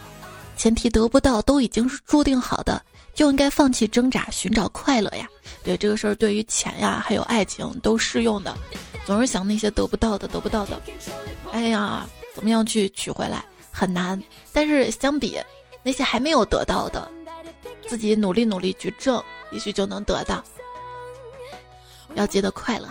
[0.57, 2.81] 前提得不到都已经是注定好的，
[3.13, 5.29] 就应该放弃挣扎，寻找快乐呀。
[5.65, 8.57] 对这个事儿，对于钱呀，还有爱情都适用的。
[9.05, 10.81] 总是想那些得不到的，得不到的，
[11.51, 12.07] 哎呀。
[12.35, 14.21] 怎么样去取回来很难，
[14.53, 15.39] 但是相比
[15.85, 17.09] 那些还没有得到的，
[17.87, 20.43] 自己努力努力去挣，也许就能得到。
[22.17, 22.89] 要记得快乐。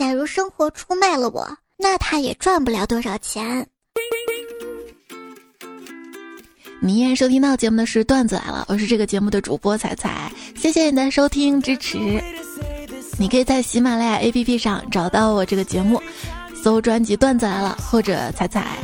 [0.00, 3.68] 假如生活出卖了我，那他也赚不了多少钱。
[6.80, 11.98] 你依然收听到节目的是段子来了，我是这个节目的主播彩彩，谢谢你的收听支持。
[13.18, 16.00] 你可以在喜马拉雅 APP 上找到我这个节目。
[16.62, 18.78] 搜专辑段子来了，或者彩彩。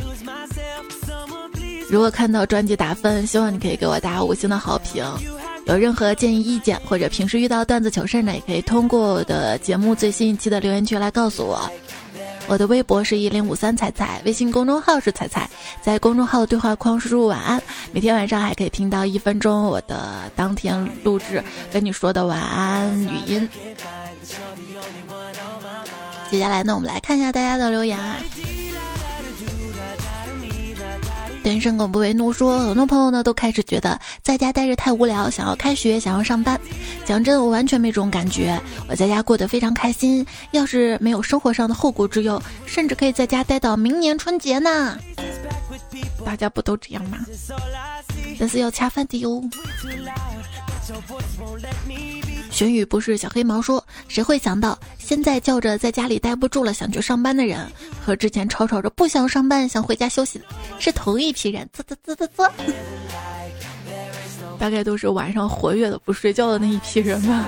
[1.89, 5.03] 如果看到专辑打分，希望你可以给我打五星的好评。
[5.67, 11.69] 有任何建议意见，或者平时遇到段子糗事呢，也可以通过我的节目最新一期的留言区来告诉我。
[12.47, 15.49] 我的微博是一零五三彩彩，微信公众号是彩彩，
[15.81, 23.49] 在公众号的对话框输入晚安，每天晚上还可以听到一分钟我的当天录制跟你说的晚安语音。
[26.31, 28.15] 接下来呢，我们来看一下大家的留言啊。
[31.47, 36.59] 单身狗不为怒说，很多朋友呢都开始觉得在家待着太无聊，想要开学，想要上班。
[37.05, 40.27] 讲真，我完全没这种感觉，我在家过得非常开心。
[40.51, 44.99] 要是没有生活上的后顾之忧，甚至可以在家待到明年春节呢。
[46.25, 47.17] 大家不都这样吗？
[48.37, 49.41] 但是要恰饭的哟。
[52.57, 57.71] 玄宇不是小黑毛说，谁会想到现在叫着在家里待不住了想去上班的人，
[58.03, 60.45] 和之前吵吵着不想上班想回家休息的
[60.79, 61.69] 是同一批人？
[61.71, 62.51] 啧啧啧啧啧，
[64.57, 67.45] 大概都是晚上活跃的不睡觉的那一批人吧。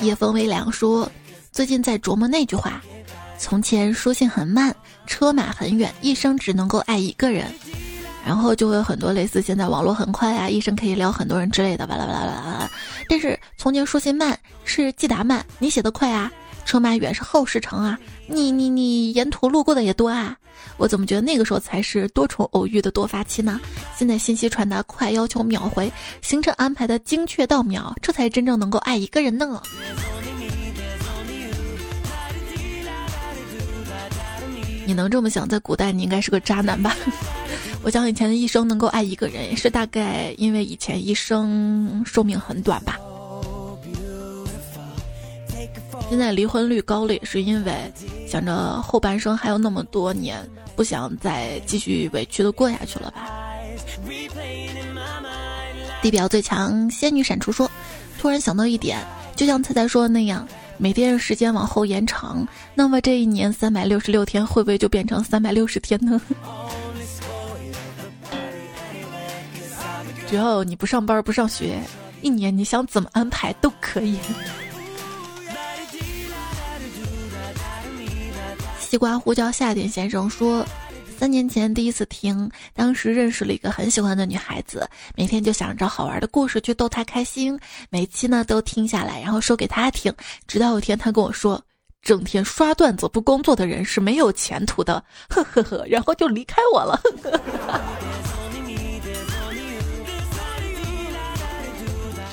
[0.00, 1.10] 夜风微凉说，
[1.50, 2.80] 最近在琢磨那句话：
[3.36, 4.72] 从前书信很慢，
[5.08, 7.52] 车马很远，一生只能够爱一个人。
[8.24, 12.70] 然后就会有很多类似现在网络很快啊，一生可以聊很多人之类的，巴拉巴拉巴拉。
[13.08, 16.30] 但是从前书信慢是寄达慢，你写的快啊；
[16.64, 20.36] 车马远是后事长啊，你你你沿途路过的也多啊。
[20.78, 23.60] 我怎么觉得那个时候才是多重偶遇的多发期呢？
[23.94, 29.60] 现在信息传达快，要求秒回，行程安排的精确到秒，这才真正能够爱一个人呢。
[34.86, 36.96] 你能这么想，在古代你应该是个渣男吧？
[37.84, 42.98] 我想以前的一生能够爱一个人，也是大概因为以前一生寿命很短吧。
[46.08, 47.92] 现在离婚率高了，也是因为
[48.26, 50.38] 想着后半生还有那么多年，
[50.74, 53.28] 不想再继续委屈的过下去了吧。
[56.00, 57.70] 地表最强仙女闪出说，
[58.18, 58.98] 突然想到一点，
[59.36, 60.48] 就像菜菜说的那样。
[60.76, 66.20] 每天时间往后延长，那么这一年三百六十六天会不会就变成三百六十天呢？
[70.34, 71.80] 只要你不上班不上学，
[72.20, 74.18] 一年你想怎么安排都可以。
[78.80, 80.66] 西瓜呼叫夏天先生说。
[81.16, 87.56] 三年前第一次听，当时认识了一个很喜欢的女孩子，每天就想着好玩的故事去逗她开心，
[87.88, 90.12] 每期呢都听下来，然后说给她听。
[90.48, 91.62] 直到有一天，她跟我说
[92.02, 97.00] ：“整天刷段子不工作的人是没有前途的。”呵呵呵，然后就离开我了。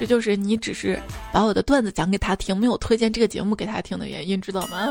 [0.02, 1.00] 这就是你只是
[1.32, 4.88] 把我的段子讲给他听，没有推荐这个节目给他听的原因，知道吗？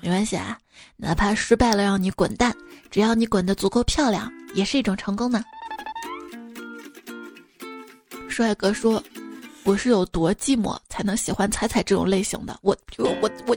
[0.00, 0.58] 没关系啊，
[0.96, 2.50] 哪怕失败了让你滚蛋，
[2.90, 5.44] 只要你滚得足够漂亮，也是一种成功呢。
[8.26, 9.02] 帅哥说
[9.64, 12.58] ：“我是有多寂寞才能喜欢彩彩这种类型的？
[12.62, 13.54] 我我我，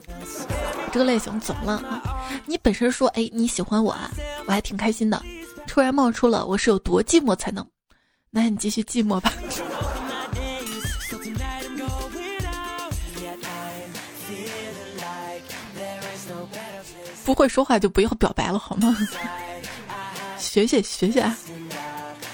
[0.92, 2.04] 这个类型怎么了？
[2.46, 4.12] 你本身说哎你喜欢我啊，
[4.46, 5.24] 我还挺开心的，
[5.68, 7.66] 突然冒出了我是有多寂寞才能，
[8.30, 9.32] 那你继续寂寞吧。”
[17.34, 18.96] 不会说话就不要表白了好吗？
[20.38, 21.34] 学学学学。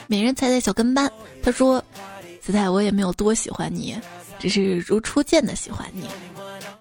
[0.07, 1.09] 美人彩彩小跟班，
[1.41, 1.81] 他说
[2.43, 3.97] ：“彩彩，我也没有多喜欢你，
[4.39, 6.05] 只是如初见的喜欢你。”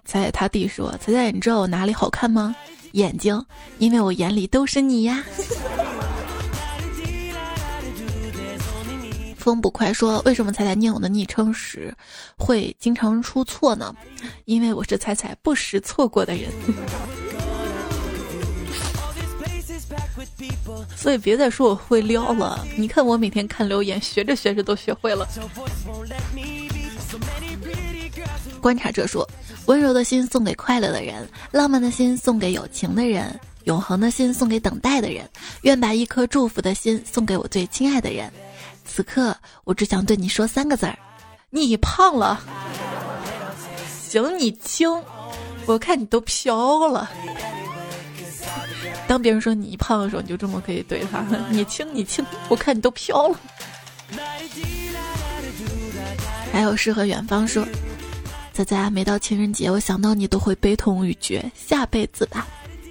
[0.03, 2.53] 彩彩他弟说：“彩彩，你知道我哪里好看吗？
[2.91, 3.41] 眼睛，
[3.77, 5.23] 因为我眼里都是你呀。”
[9.37, 11.95] 风不快说：“为什么彩彩念我的昵称时
[12.37, 13.95] 会经常出错呢？
[14.43, 16.51] 因为我是彩彩不识错过的人。”
[20.95, 25.27] 所以别再说我会撩了，你看我每天看留言，学着学着都学会了。
[28.61, 29.27] 观察者说：
[29.67, 35.27] 温柔的心送给快乐的人，浪漫的心送给有情的人，永恒的心送给等待的人。
[35.61, 38.31] 愿把一颗祝福的心送给我最亲爱的人。
[38.85, 40.99] 此刻，我只想对你说三个字儿：
[41.49, 42.41] 你胖了。
[44.09, 44.89] 行，你轻，
[45.65, 47.09] 我看你都飘了。
[49.09, 51.25] 当别人说你胖的时候，你就这么可以怼他。
[51.49, 53.39] 你轻，你轻，我看你都飘了。
[56.53, 57.65] 还有诗和远方说，
[58.53, 61.43] 仔仔，每到情人节，我想到你都会悲痛欲绝。
[61.55, 62.45] 下辈子吧，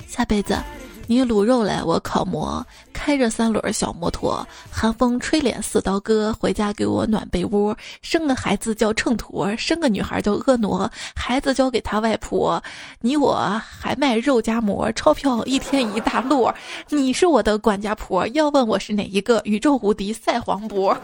[0.08, 0.58] 下辈子。
[1.06, 2.66] 你卤肉来，我烤馍，
[3.08, 7.74] 开着三轮小摩托，寒风吹脸似刀割，回家给我暖被窝。
[8.02, 12.62] 生个孩子叫秤砣，生个女孩叫婀娜，孩子交给他外婆。
[13.00, 16.54] 你我还卖肉夹馍，钞票一天一大摞。
[16.90, 19.40] 你是我的管家婆，要问我是哪一个？
[19.44, 20.94] 宇宙无敌赛黄渤，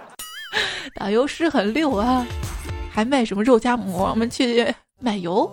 [0.96, 2.26] 打油诗很溜啊，
[2.90, 4.08] 还卖什么肉夹馍？
[4.08, 5.52] 我们去买油。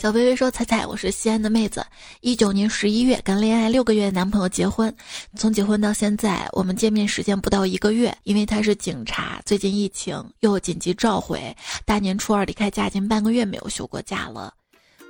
[0.00, 1.84] 小薇薇说：“彩彩，我是西安的妹子，
[2.22, 4.90] 一九年十一月刚恋爱六个月，男朋友结婚，
[5.36, 8.16] 从结婚到现在，我们见面时间不到一个月。
[8.22, 14.54] 因为他是警察，最近疫情又紧急召回，大年初二离开家，已经半个月没有休过假了。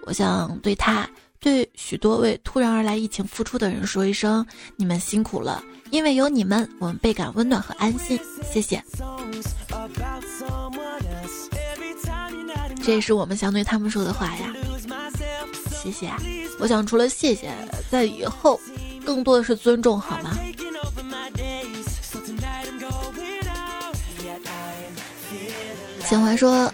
[0.07, 8.19] 我想对他，对许多为突然而来疫情付出的人说一声：你们辛苦了，因为有你们，我们倍感温暖和安心。
[8.43, 8.83] 谢谢。
[12.83, 14.53] 这也是我们想对他们说的话呀。”
[15.83, 16.13] 谢谢，
[16.59, 17.51] 我想除了谢谢，
[17.91, 18.61] 在以后
[19.05, 20.37] 更多的是尊重，好吗？
[26.07, 26.71] 秦淮说，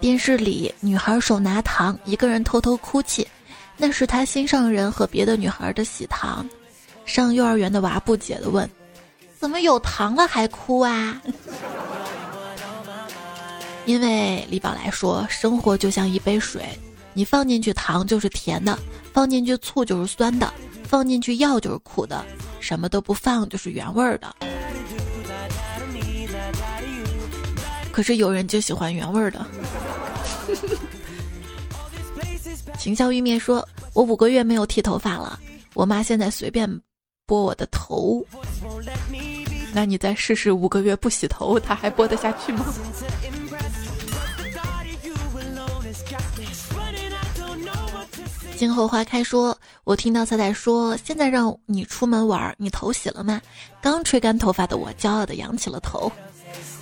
[0.00, 3.26] 电视里女孩手拿糖，一个人偷偷哭泣，
[3.76, 6.48] 那是她心上人和别的女孩的喜糖。
[7.04, 8.68] 上幼儿园的娃不解的问
[9.38, 11.20] ：“怎么有糖了还哭啊？”
[13.84, 16.62] 因为李宝来说，生活就像一杯水。
[17.20, 18.78] 你放进去糖就是甜的，
[19.12, 20.50] 放进去醋就是酸的，
[20.84, 22.24] 放进去药就是苦的，
[22.60, 24.34] 什么都不放就是原味儿的。
[27.92, 29.46] 可是有人就喜欢原味儿的。
[32.78, 35.38] 秦霄玉面说：“我五个月没有剃头发了，
[35.74, 36.66] 我妈现在随便
[37.26, 38.24] 拨我的头。
[39.74, 42.64] 那你再试试五个月不洗头，她还拨得下去吗？”
[48.60, 53.40] 今后花开说：“我听到彩彩说，现在让你出门玩，你头洗了吗？”
[53.80, 56.12] 刚吹干头发的我，骄傲的扬起了头。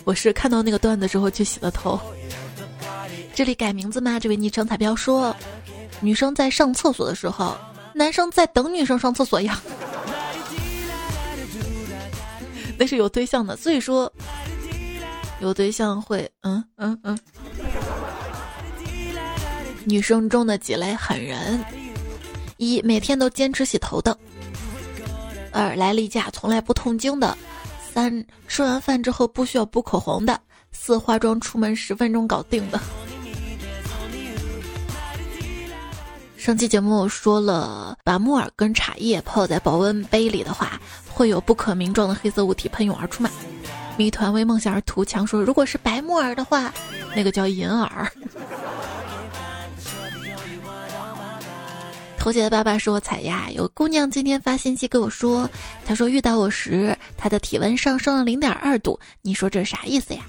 [0.03, 1.97] 我是看到那个段子之后去洗了头。
[3.33, 4.19] 这里改名字吗？
[4.19, 5.33] 这位昵称彩票说
[6.03, 7.57] ：“女生在上厕所的时候，
[7.95, 9.63] 男生在等女生上厕所呀。
[12.77, 14.13] ”那是有对象的，所以说
[15.39, 17.17] 有对象会嗯嗯嗯。
[19.89, 21.65] 女生中的几类狠人：
[22.59, 24.15] 一、每天都坚持洗头的；
[25.51, 27.35] 二、来例假从来不痛经的；
[27.91, 30.39] 三吃完饭之后不需要补口红的，
[30.73, 32.79] 四化妆出门十分钟搞定的。
[36.37, 40.79] 上期节目说了，把木耳跟茶叶泡在保温杯里的话，
[41.09, 43.31] 会有不可名状的黑色物体喷涌而出嘛？
[43.97, 46.71] 谜团为梦想而图强说，如果是白木耳的话，
[47.17, 48.13] 那个叫银耳。
[52.29, 55.49] 头姐的爸爸是我踩呀，有姑娘今天发信息给我说，
[55.87, 60.21] 她说遇到我时，她的体温上升了零点二度，你说这是啥意思呀？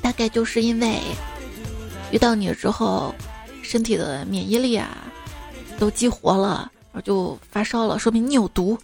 [0.00, 1.00] 大概就是因为
[2.12, 3.12] 遇到你了之后，
[3.60, 4.98] 身体的免疫力啊
[5.80, 8.78] 都激活了，然后就发烧了，说明你有毒。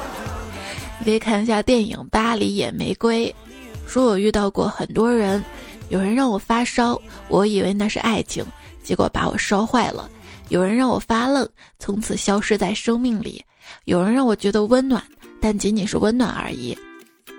[0.98, 3.28] 你可以看一下电影《巴黎野玫瑰》，
[3.86, 5.44] 说我遇到过很多人，
[5.90, 8.42] 有人让我发烧，我以为那是爱情，
[8.82, 10.08] 结果把我烧坏了。
[10.48, 13.42] 有人让我发愣，从此消失在生命里；
[13.84, 15.02] 有人让我觉得温暖，
[15.40, 16.76] 但仅仅是温暖而已。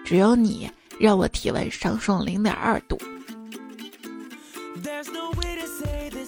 [0.05, 2.99] 只有你让我体温上升零点二度。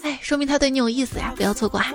[0.04, 1.34] 哎，说明他对你有意思呀！
[1.36, 1.94] 不要错过啊！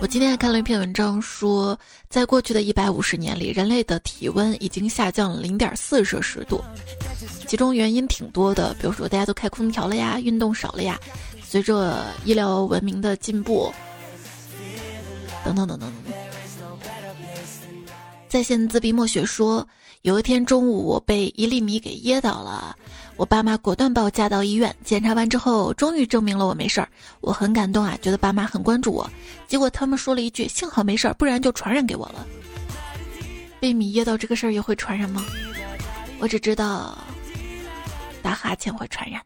[0.00, 1.78] 我今天还看了一篇文章，说
[2.08, 6.62] 在过去的一百五十年里，人类的体温已经下降了零点四摄氏度，
[7.46, 10.98] 其中原因挺多的，比如说大家都开空调了呀，运动少了呀。
[11.50, 13.72] 随着医疗文明的进步，
[15.42, 16.12] 等等等等等。
[18.28, 19.66] 在线自闭墨雪说，
[20.02, 22.76] 有一天中午我被一粒米给噎到了，
[23.16, 26.88] 我爸妈果断把我架到医院，检查完之后，终于证明了我没事儿。
[27.22, 29.10] 我很感动啊，觉得爸妈很关注我。
[29.46, 32.26] 结果他们说了一句：“幸好没事儿，不然就传染给我了。”
[33.58, 35.24] 被米噎到这个事儿也会传染吗？
[36.18, 36.98] 我只知道
[38.22, 39.22] 打哈欠会传染。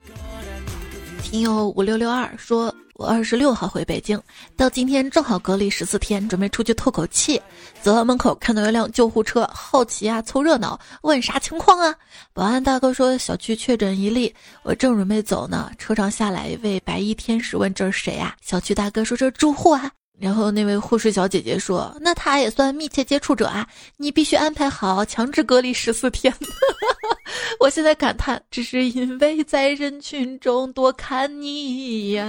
[1.22, 4.20] 听友五六六二说，我二十六号回北京，
[4.54, 7.40] 到今天正好隔离十四天，准备出去透口气。
[7.80, 11.94] 走到门口，看到一辆救护车，好奇啊，凑热闹，问啥情况啊？
[12.34, 18.36] 保安大哥说小区确诊一例，我正准备走呢，车上下来一位白衣天使，问这是谁啊？
[18.42, 19.90] 小区大哥说这是住户啊。
[20.18, 26.32] 然后那位护士小姐姐说：“那他也算密切接触者啊，你必须安排好强制隔离十四天。
[27.58, 32.26] ”我现在感叹，只是因为在人群中多看你一眼。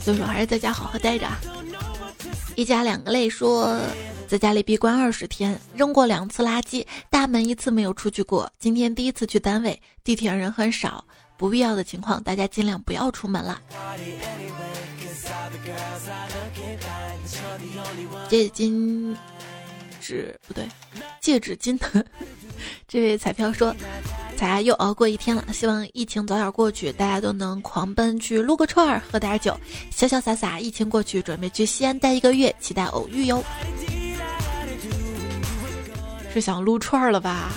[0.00, 1.26] 所以说，还是在家好好待着。
[2.56, 3.78] 一家两个泪说，
[4.26, 8.50] 在家里闭关二十天，扔过两次垃圾，大门一次没有出去过。
[8.58, 11.04] 今天第一次去单位，地铁人很少。
[11.40, 13.58] 不必要的情况，大家尽量不要出门了。
[18.28, 19.16] 戒金
[20.02, 20.68] 纸不对，
[21.18, 22.04] 戒指金的
[22.86, 23.74] 这位彩票说
[24.36, 29.58] ：“咱又熬过一天了，希望疫情早点过去，大家都能狂奔去撸个串儿，喝点酒，
[29.90, 30.60] 潇潇洒洒。
[30.60, 33.42] 疫情过去，准备去西安待一个月，期待偶遇哟。”
[36.34, 37.50] 是想撸串儿了吧？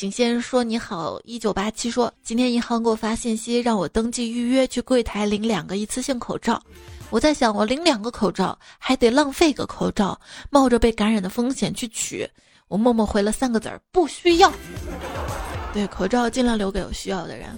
[0.00, 6.58] 请先生说你好，一九八七说今天银行给我发信息让我登记预约去柜台领两个一次性口罩，
[7.10, 12.26] 我在想我领两个口罩还得浪费个口罩，冒着被感染的风险去取，
[12.68, 14.50] 我默默回了三个字儿不需要。
[15.74, 17.50] 对，口罩尽量留给有需要的人。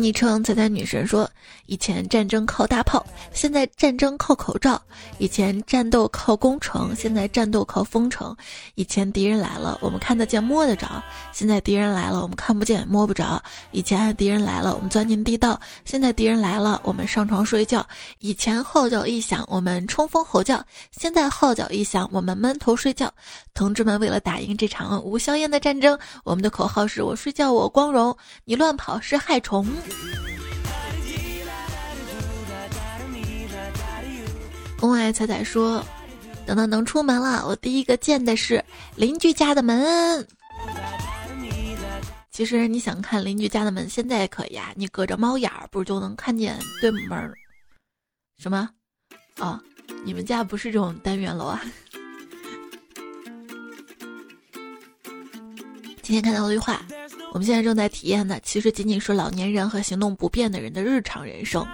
[0.00, 1.30] 昵称彩彩女神说
[1.66, 4.80] ：“以前战争靠大炮，现在战争靠口罩；
[5.18, 8.34] 以前战斗靠攻城，现在战斗靠封城；
[8.76, 13.38] 以前敌人来了，我们看得见摸得着；现在敌人来了，我们看不见摸不着；
[13.72, 17.82] 以前敌人来了，我们钻进地道；现在敌人来了，我们上床睡觉；
[18.20, 20.58] 以前号角一响，我们冲锋吼叫；
[20.90, 23.12] 现在号角一响，我们闷头睡觉。
[23.52, 29.66] 同志们，为了打赢这场无硝烟的战争，我们的口号是我睡觉我光荣，你乱跑是害虫。”
[34.78, 35.84] 公爱彩彩说
[36.46, 38.64] ：“等到能出门了，我第一个见的是
[38.96, 40.26] 邻居家的门。
[42.30, 47.34] 其实你想看邻居家的门，现在也可以啊，你隔着猫眼儿，不是就能看见对门儿？
[48.38, 48.70] 什么？
[49.38, 49.60] 哦，
[50.02, 51.60] 你们家不是这种单元楼啊？
[56.10, 56.84] 今天看到一句话。”
[57.32, 61.64] 我们现在正在体验的，其实仅仅是老年人和行动不便的人的日常人生。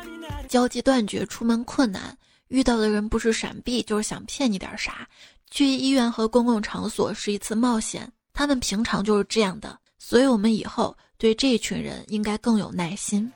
[0.47, 2.15] 交际断绝，出门困难，
[2.49, 5.09] 遇到的人不是闪避，就是想骗你点啥。
[5.51, 13.33] 去医院和公共场所是一次冒险，他们平常就是这样的，所以我们以后对这群人应该更有耐心。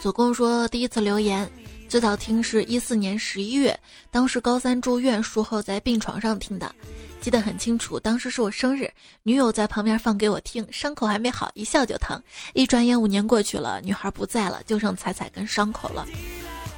[0.00, 1.48] 左公说第一次留言。
[1.88, 3.78] 最早听是一四年十一月，
[4.10, 6.70] 当时高三住院，术后在病床上听的，
[7.18, 7.98] 记得很清楚。
[7.98, 12.22] 当时是我生日，女友在旁边放给我听，伤口还没好，一笑就疼。
[12.52, 16.06] 一转眼五年过去了，女孩不在了，就剩彩彩跟伤口了。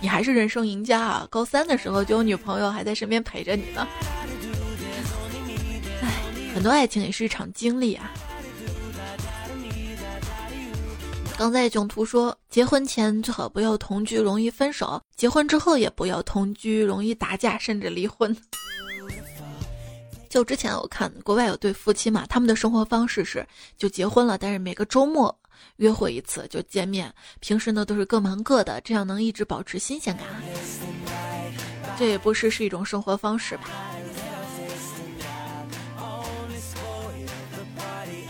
[0.01, 1.27] 你还是人生赢家啊！
[1.29, 3.87] 高三的时候就有女朋友还在身边陪着你呢。
[6.03, 6.23] 唉，
[6.55, 8.13] 很多爱情也是一场经历啊。
[11.41, 18.37] 刚在囧途说，结婚前最好不要同居，容易分手；结婚之后也不要同居，容易打架甚至离婚。
[20.29, 23.47] 就之前我看国外有对夫妻嘛，他们的生活方式是
[23.79, 25.35] 就结婚了，但是每个周末
[25.77, 27.11] 约会一次就见面，
[27.41, 30.27] 平时呢都是各忙各的，这样能一直保持新鲜感。
[31.99, 33.71] 这也不是是一种生活方式吧。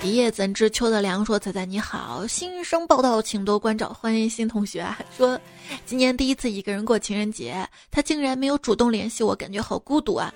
[0.03, 1.23] 一夜怎知秋的凉？
[1.23, 3.93] 说仔仔你好，新生报道，请多关照。
[3.93, 4.99] 欢迎新同学啊！
[5.15, 5.39] 说
[5.85, 10.33] 今年第一次一个人过情人节，他竟然没有主动联系我，感觉好孤独啊。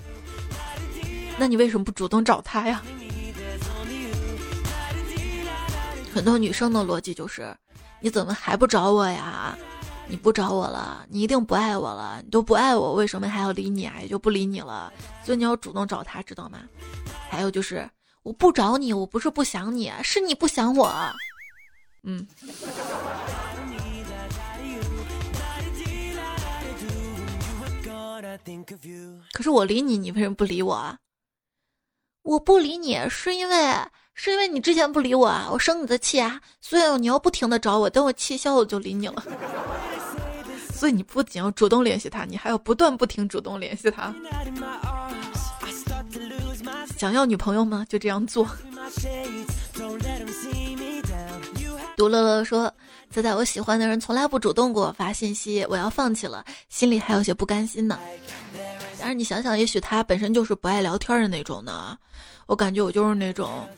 [1.39, 2.83] 那你为什么不主动找他呀？
[6.13, 7.57] 很多女生的逻辑就是，
[8.01, 9.57] 你怎么还不找我呀？
[10.07, 12.21] 你不找我了，你一定不爱我了。
[12.23, 13.95] 你都不爱我，为什么还要理你啊？
[14.03, 14.93] 也就不理你了。
[15.25, 16.59] 所以你要主动找他，知道吗？
[17.31, 17.89] 还有就是。
[18.25, 20.91] 我不找你，我不是不想你，是你不想我。
[22.03, 22.27] 嗯。
[29.33, 30.99] 可是我理你，你为什么不理我啊？
[32.23, 33.75] 我不理你，是因为
[34.15, 39.23] 是因为你之前不理我啊，我生你的气啊，所以你要不停的找我，等我气消了就理你了。
[40.73, 44.15] 所以你不仅要主动联系他，你还要不断不停主动联系他。
[47.05, 47.85] 想要女朋友吗？
[47.87, 48.49] 就这样做。
[51.99, 52.73] 独乐乐说
[53.13, 58.01] ：“仔仔，我喜欢的人从来不主动给我发信息，我要放弃了，心里还有些不甘心呢。
[58.99, 61.95] 但是你想想，也许他本身就是不爱聊天的那种呢。
[62.47, 63.69] 我感觉我就是那种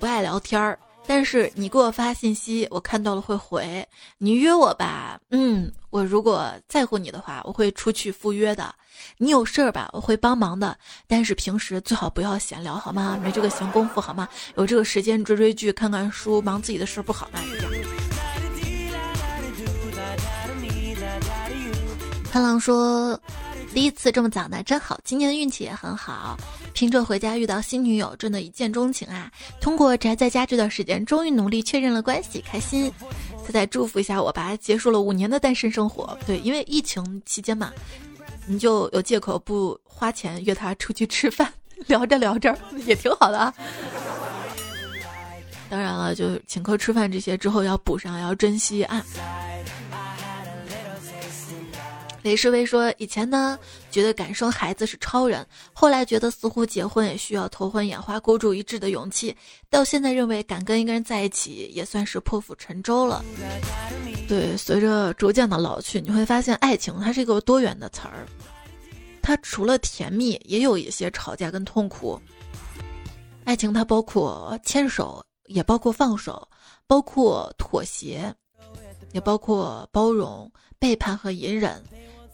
[0.00, 3.86] 不爱聊天儿。”但是你给我发信息，我看到了会回。
[4.18, 8.74] 你约我吧，嗯，我如果在乎你的话，我会出去赴约的。
[9.18, 10.76] 你有事儿吧，我会帮忙的。
[11.06, 13.18] 但是平时最好不要闲聊，好吗？
[13.22, 14.28] 没这个闲工夫，好吗？
[14.56, 17.40] 有这个时间追追剧、看看书，忙自己的事儿不好吗？
[22.32, 23.18] 潘浪说。
[23.76, 24.98] 第一次这么早呢，真好！
[25.04, 26.34] 今年的运气也很好，
[26.72, 29.30] 拼车回家遇到新女友，真的一见钟情啊！
[29.60, 32.90] 通过宅在家这段时间，终于努力确认了关系，开心！
[33.44, 36.18] 再再祝福一下我吧，结束了五年的单身生活。
[36.26, 37.70] 对，因为疫情期间嘛，
[38.46, 41.52] 你就有借口不花钱约他出去吃饭，
[41.86, 42.56] 聊着聊着
[42.86, 43.52] 也挺好的啊。
[45.68, 49.04] 当然了，就请客吃饭这些之后要补上，要珍惜啊。
[52.26, 53.56] 雷世威说：“以前呢，
[53.88, 59.32] 觉得敢生孩子是超人，后来觉得似乎结婚也需要头昏眼花、孤注一掷的勇气，
[59.70, 63.24] 到现在认为敢跟一个人在一起也算是破釜沉舟了。”
[64.26, 68.26] 对，随着逐渐的老去，你会发现爱情它是一个多元的词儿，
[69.22, 72.20] 它除了甜蜜，也有一些吵架跟痛苦。
[73.44, 76.48] 爱情它包括牵手，也包括放手，
[76.88, 78.34] 包括妥协，
[79.12, 80.50] 也包括包容、
[80.80, 81.80] 背叛和隐忍。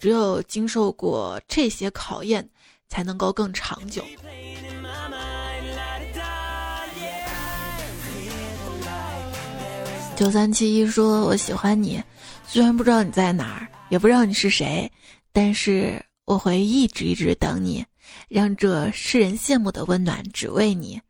[0.02, 2.44] 只有经受过这些考验，
[2.88, 4.02] 才能够更长久。
[10.16, 12.02] 九三七一说：“我喜欢你，
[12.44, 14.90] 虽然不知道你在哪儿，也不知道你是谁，
[15.32, 17.86] 但是我会一直一直等你，
[18.26, 21.00] 让这世人羡慕的温暖只为你。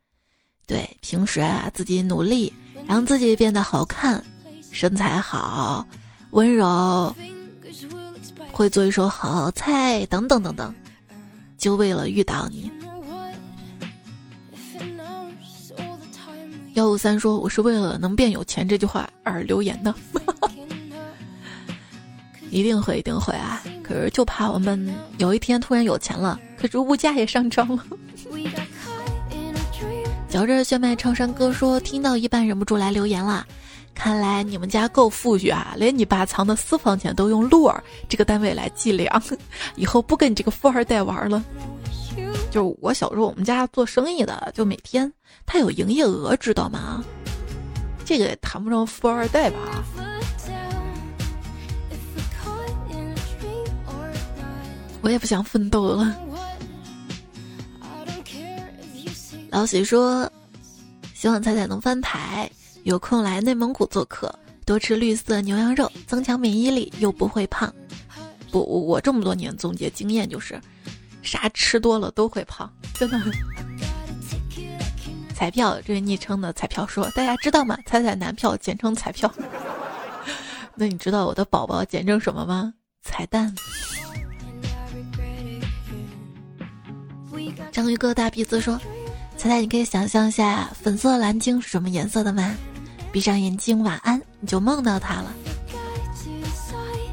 [0.67, 2.53] 对，平时啊，自己努力，
[2.87, 4.23] 让自己变得好看，
[4.71, 5.83] 身材好，
[6.29, 7.11] 温柔。”
[8.53, 10.73] 会做一手好菜，等等等等，
[11.57, 12.71] 就为了遇到你。
[16.75, 19.93] 幺五三说：“我是为了能变有钱这句话而留言的。”
[22.49, 23.63] 一定会，一定会啊！
[23.83, 27.83] 可是就怕我们有一天突然有钱了，可是物价也上涨了。
[30.29, 33.45] 嚼着炫迈唱山歌说：“听到一半忍不住来留言了。”
[33.95, 39.23] 看来你们家够富裕啊，连你爸藏的私房钱都用路儿这个单位来计量，
[39.75, 41.43] 以后不跟你这个富二代玩了。
[42.51, 45.11] 就我小时候，我们家做生意的，就每天
[45.45, 47.03] 他有营业额，知道吗？
[48.05, 49.83] 这个也谈不上富二代吧。
[55.01, 56.15] 我也不想奋斗了。
[59.49, 60.29] 老许说，
[61.13, 62.49] 希望彩彩能翻牌。
[62.83, 64.33] 有空来内蒙古做客，
[64.65, 67.73] 多吃绿色牛羊肉，增强免疫力又不会胖。
[68.51, 70.59] 不，我这么多年总结经验就是，
[71.21, 73.19] 啥吃多了都会胖，真的。
[75.33, 77.77] 彩票这位昵称的彩票说：“大家知道吗？
[77.85, 79.33] 彩彩男票简称彩票。
[80.75, 82.73] 那你知道我的宝宝简称什么吗？
[83.01, 83.53] 彩蛋。”
[87.71, 88.79] 章鱼哥大鼻子说
[89.35, 92.55] ：“彩彩，你可以想象一下粉色蓝鲸是什么颜色的吗？
[93.13, 95.31] 闭上眼睛，晚安，你就梦到他了。”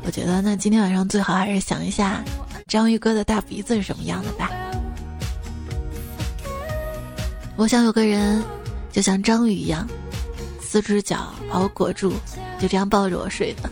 [0.02, 2.24] 我觉得那今天晚上最好还是想一下
[2.66, 4.50] 章鱼哥的大鼻子是什么样的吧。
[7.54, 8.42] 我想有个人，
[8.90, 9.86] 就像章鱼一样，
[10.58, 12.14] 四只脚把我裹住，
[12.58, 13.70] 就这样抱着我睡的。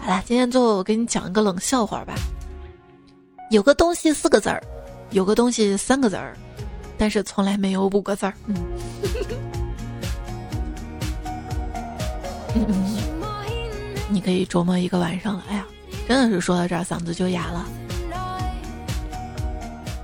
[0.00, 2.14] 好啦，今天最后我给你讲一个冷笑话吧。
[3.50, 4.62] 有个东西四个字儿，
[5.10, 6.34] 有个东西三个字儿，
[6.96, 8.32] 但是从来没有五个字儿。
[8.46, 8.56] 嗯。
[14.08, 15.44] 你可以琢磨一个晚上了。
[15.48, 15.66] 哎呀，
[16.08, 17.66] 真的是说到这儿嗓子就哑了。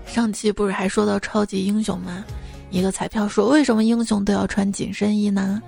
[0.06, 2.24] 上期不是还说到超级英雄吗？
[2.70, 5.62] 一个彩票说，为什么英雄都要穿紧身衣呢？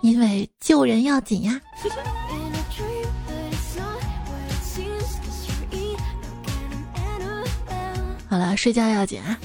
[0.00, 1.60] 因为救人要紧呀。
[8.28, 9.36] 好了，睡觉要紧啊。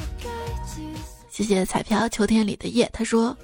[1.32, 3.36] 谢谢彩票秋天里的夜，他说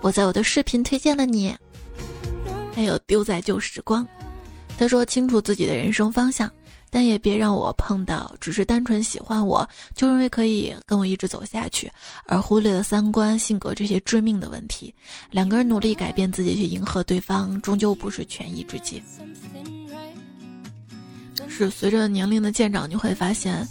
[0.00, 1.54] 我在我的视频推荐了你，
[2.76, 4.06] 还有丢在旧时光。
[4.76, 6.52] 他说：“清楚自己的人生方向，
[6.90, 11.90] 但也别让我碰到只是单纯喜欢我就认为可以跟我一直走下去，
[12.26, 14.94] 而忽略了三观、性格这些致命的问题。
[15.30, 19.02] 两个人努力改变自己去迎合对方，终究不是权宜之计。
[21.48, 23.66] 是随着年龄的渐长，你会发现，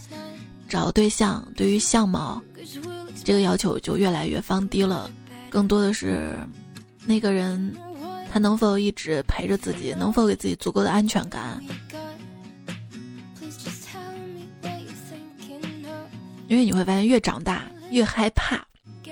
[0.67, 2.41] 找对象对于相貌
[3.23, 5.07] 这个要求就越来越放低了，
[5.51, 6.35] 更多的是
[7.05, 7.71] 那个人。”
[8.35, 9.93] 他能否一直陪着自己？
[9.97, 11.57] 能否给自己足够的安全感？
[16.49, 18.61] 因为你会发现，越长大越害怕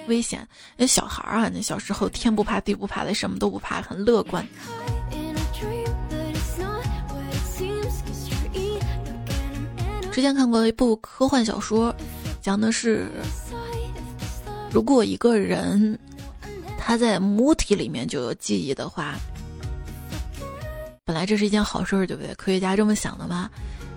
[0.07, 0.45] 危险。
[0.75, 4.45] 那小孩儿啊，那小时候天不怕地不怕的，什么都不怕，很乐观。
[10.11, 11.95] 之前看过一部科幻小说，
[12.41, 13.07] 讲的是
[14.69, 15.97] 如果一个人。
[16.85, 19.15] 他在母体里面就有记忆的话，
[21.05, 22.35] 本来这是一件好事，对不对？
[22.35, 23.49] 科学家这么想的嘛，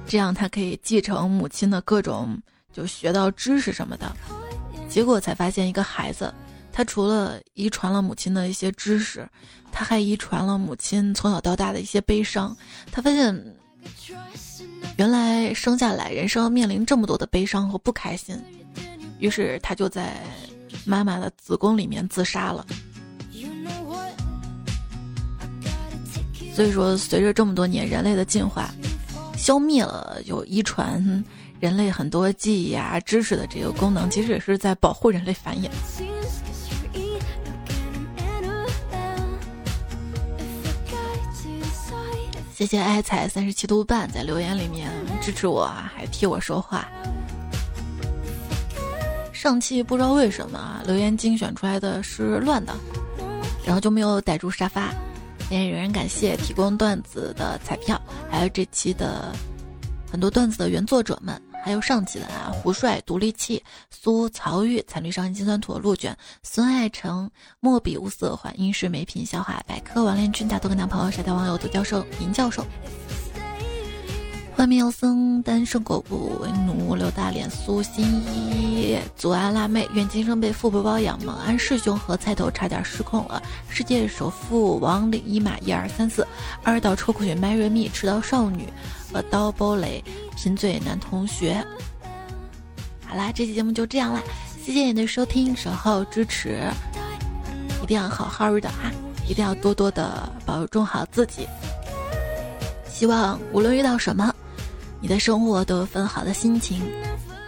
[0.06, 2.40] 这样他可以继承母亲的各种，
[2.72, 4.16] 就学到知识什么的。
[4.88, 6.32] 结果才发现，一个孩子，
[6.72, 9.28] 他除了遗传了母亲的一些知识，
[9.72, 12.56] 他还遗传了母亲从小到大的一些悲伤。
[12.92, 13.56] 他发现，
[14.96, 18.40] 原来生下来人生要面临这么多的悲伤和不开心，
[19.18, 20.22] 于是他就在。
[20.86, 22.64] 妈妈的子宫里面自杀了，
[26.54, 28.70] 所以说，随着这么多年人类的进化，
[29.36, 31.24] 消灭了有遗传
[31.58, 35.68] 人类很多记忆啊、知识的这个功能，其实也是在保护人类繁衍。
[42.54, 46.88] 谢谢爱彩三十七度半在留言里面支持我，还替我说话。
[49.46, 52.74] 上期不知道为什么啊留言精选出来的是乱的，
[53.64, 54.92] 然后就没有逮住沙发。
[55.50, 57.96] 也有人感谢提供段子的彩票，
[58.28, 59.32] 还有这期的
[60.10, 61.40] 很多段子的原作者们。
[61.62, 67.30] 还有上期的啊，胡帅、独立器、苏曹玉、惨绿上金酸土、鹿卷、孙爱成、
[67.60, 72.64] 墨笔无色环、英式美品、笑话百科、王连军、大多跟男朋友、沙雕网友、杜教授、林教授。
[74.56, 81.22] 外面有僧，单身狗不为奴，刘大脸，苏新一，祖安辣妹，愿今生被富婆包养。
[81.22, 83.42] 猛安师兄和菜头差点失控了。
[83.68, 86.26] 世界首富王领一马一二三四，
[86.62, 88.66] 二道抽酷血 marry Me，持刀少女
[89.12, 90.02] 和刀波雷，
[90.36, 91.62] 贫嘴男同学。
[93.06, 94.22] 好啦，这期节目就这样啦，
[94.64, 96.62] 谢谢你的收听、守候、支持，
[97.82, 98.90] 一定要好好的哈，
[99.28, 101.46] 一定要多多的保重好自己。
[102.88, 104.34] 希望无论遇到什么。
[105.00, 106.82] 你的生活都有份好的心情，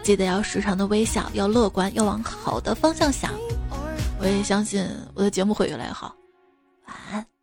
[0.03, 3.33] 记得要时常的微笑，要乐观，要往好的方向想。
[4.21, 6.15] 我也相信我的节目会越来越好。
[6.87, 7.38] 晚安。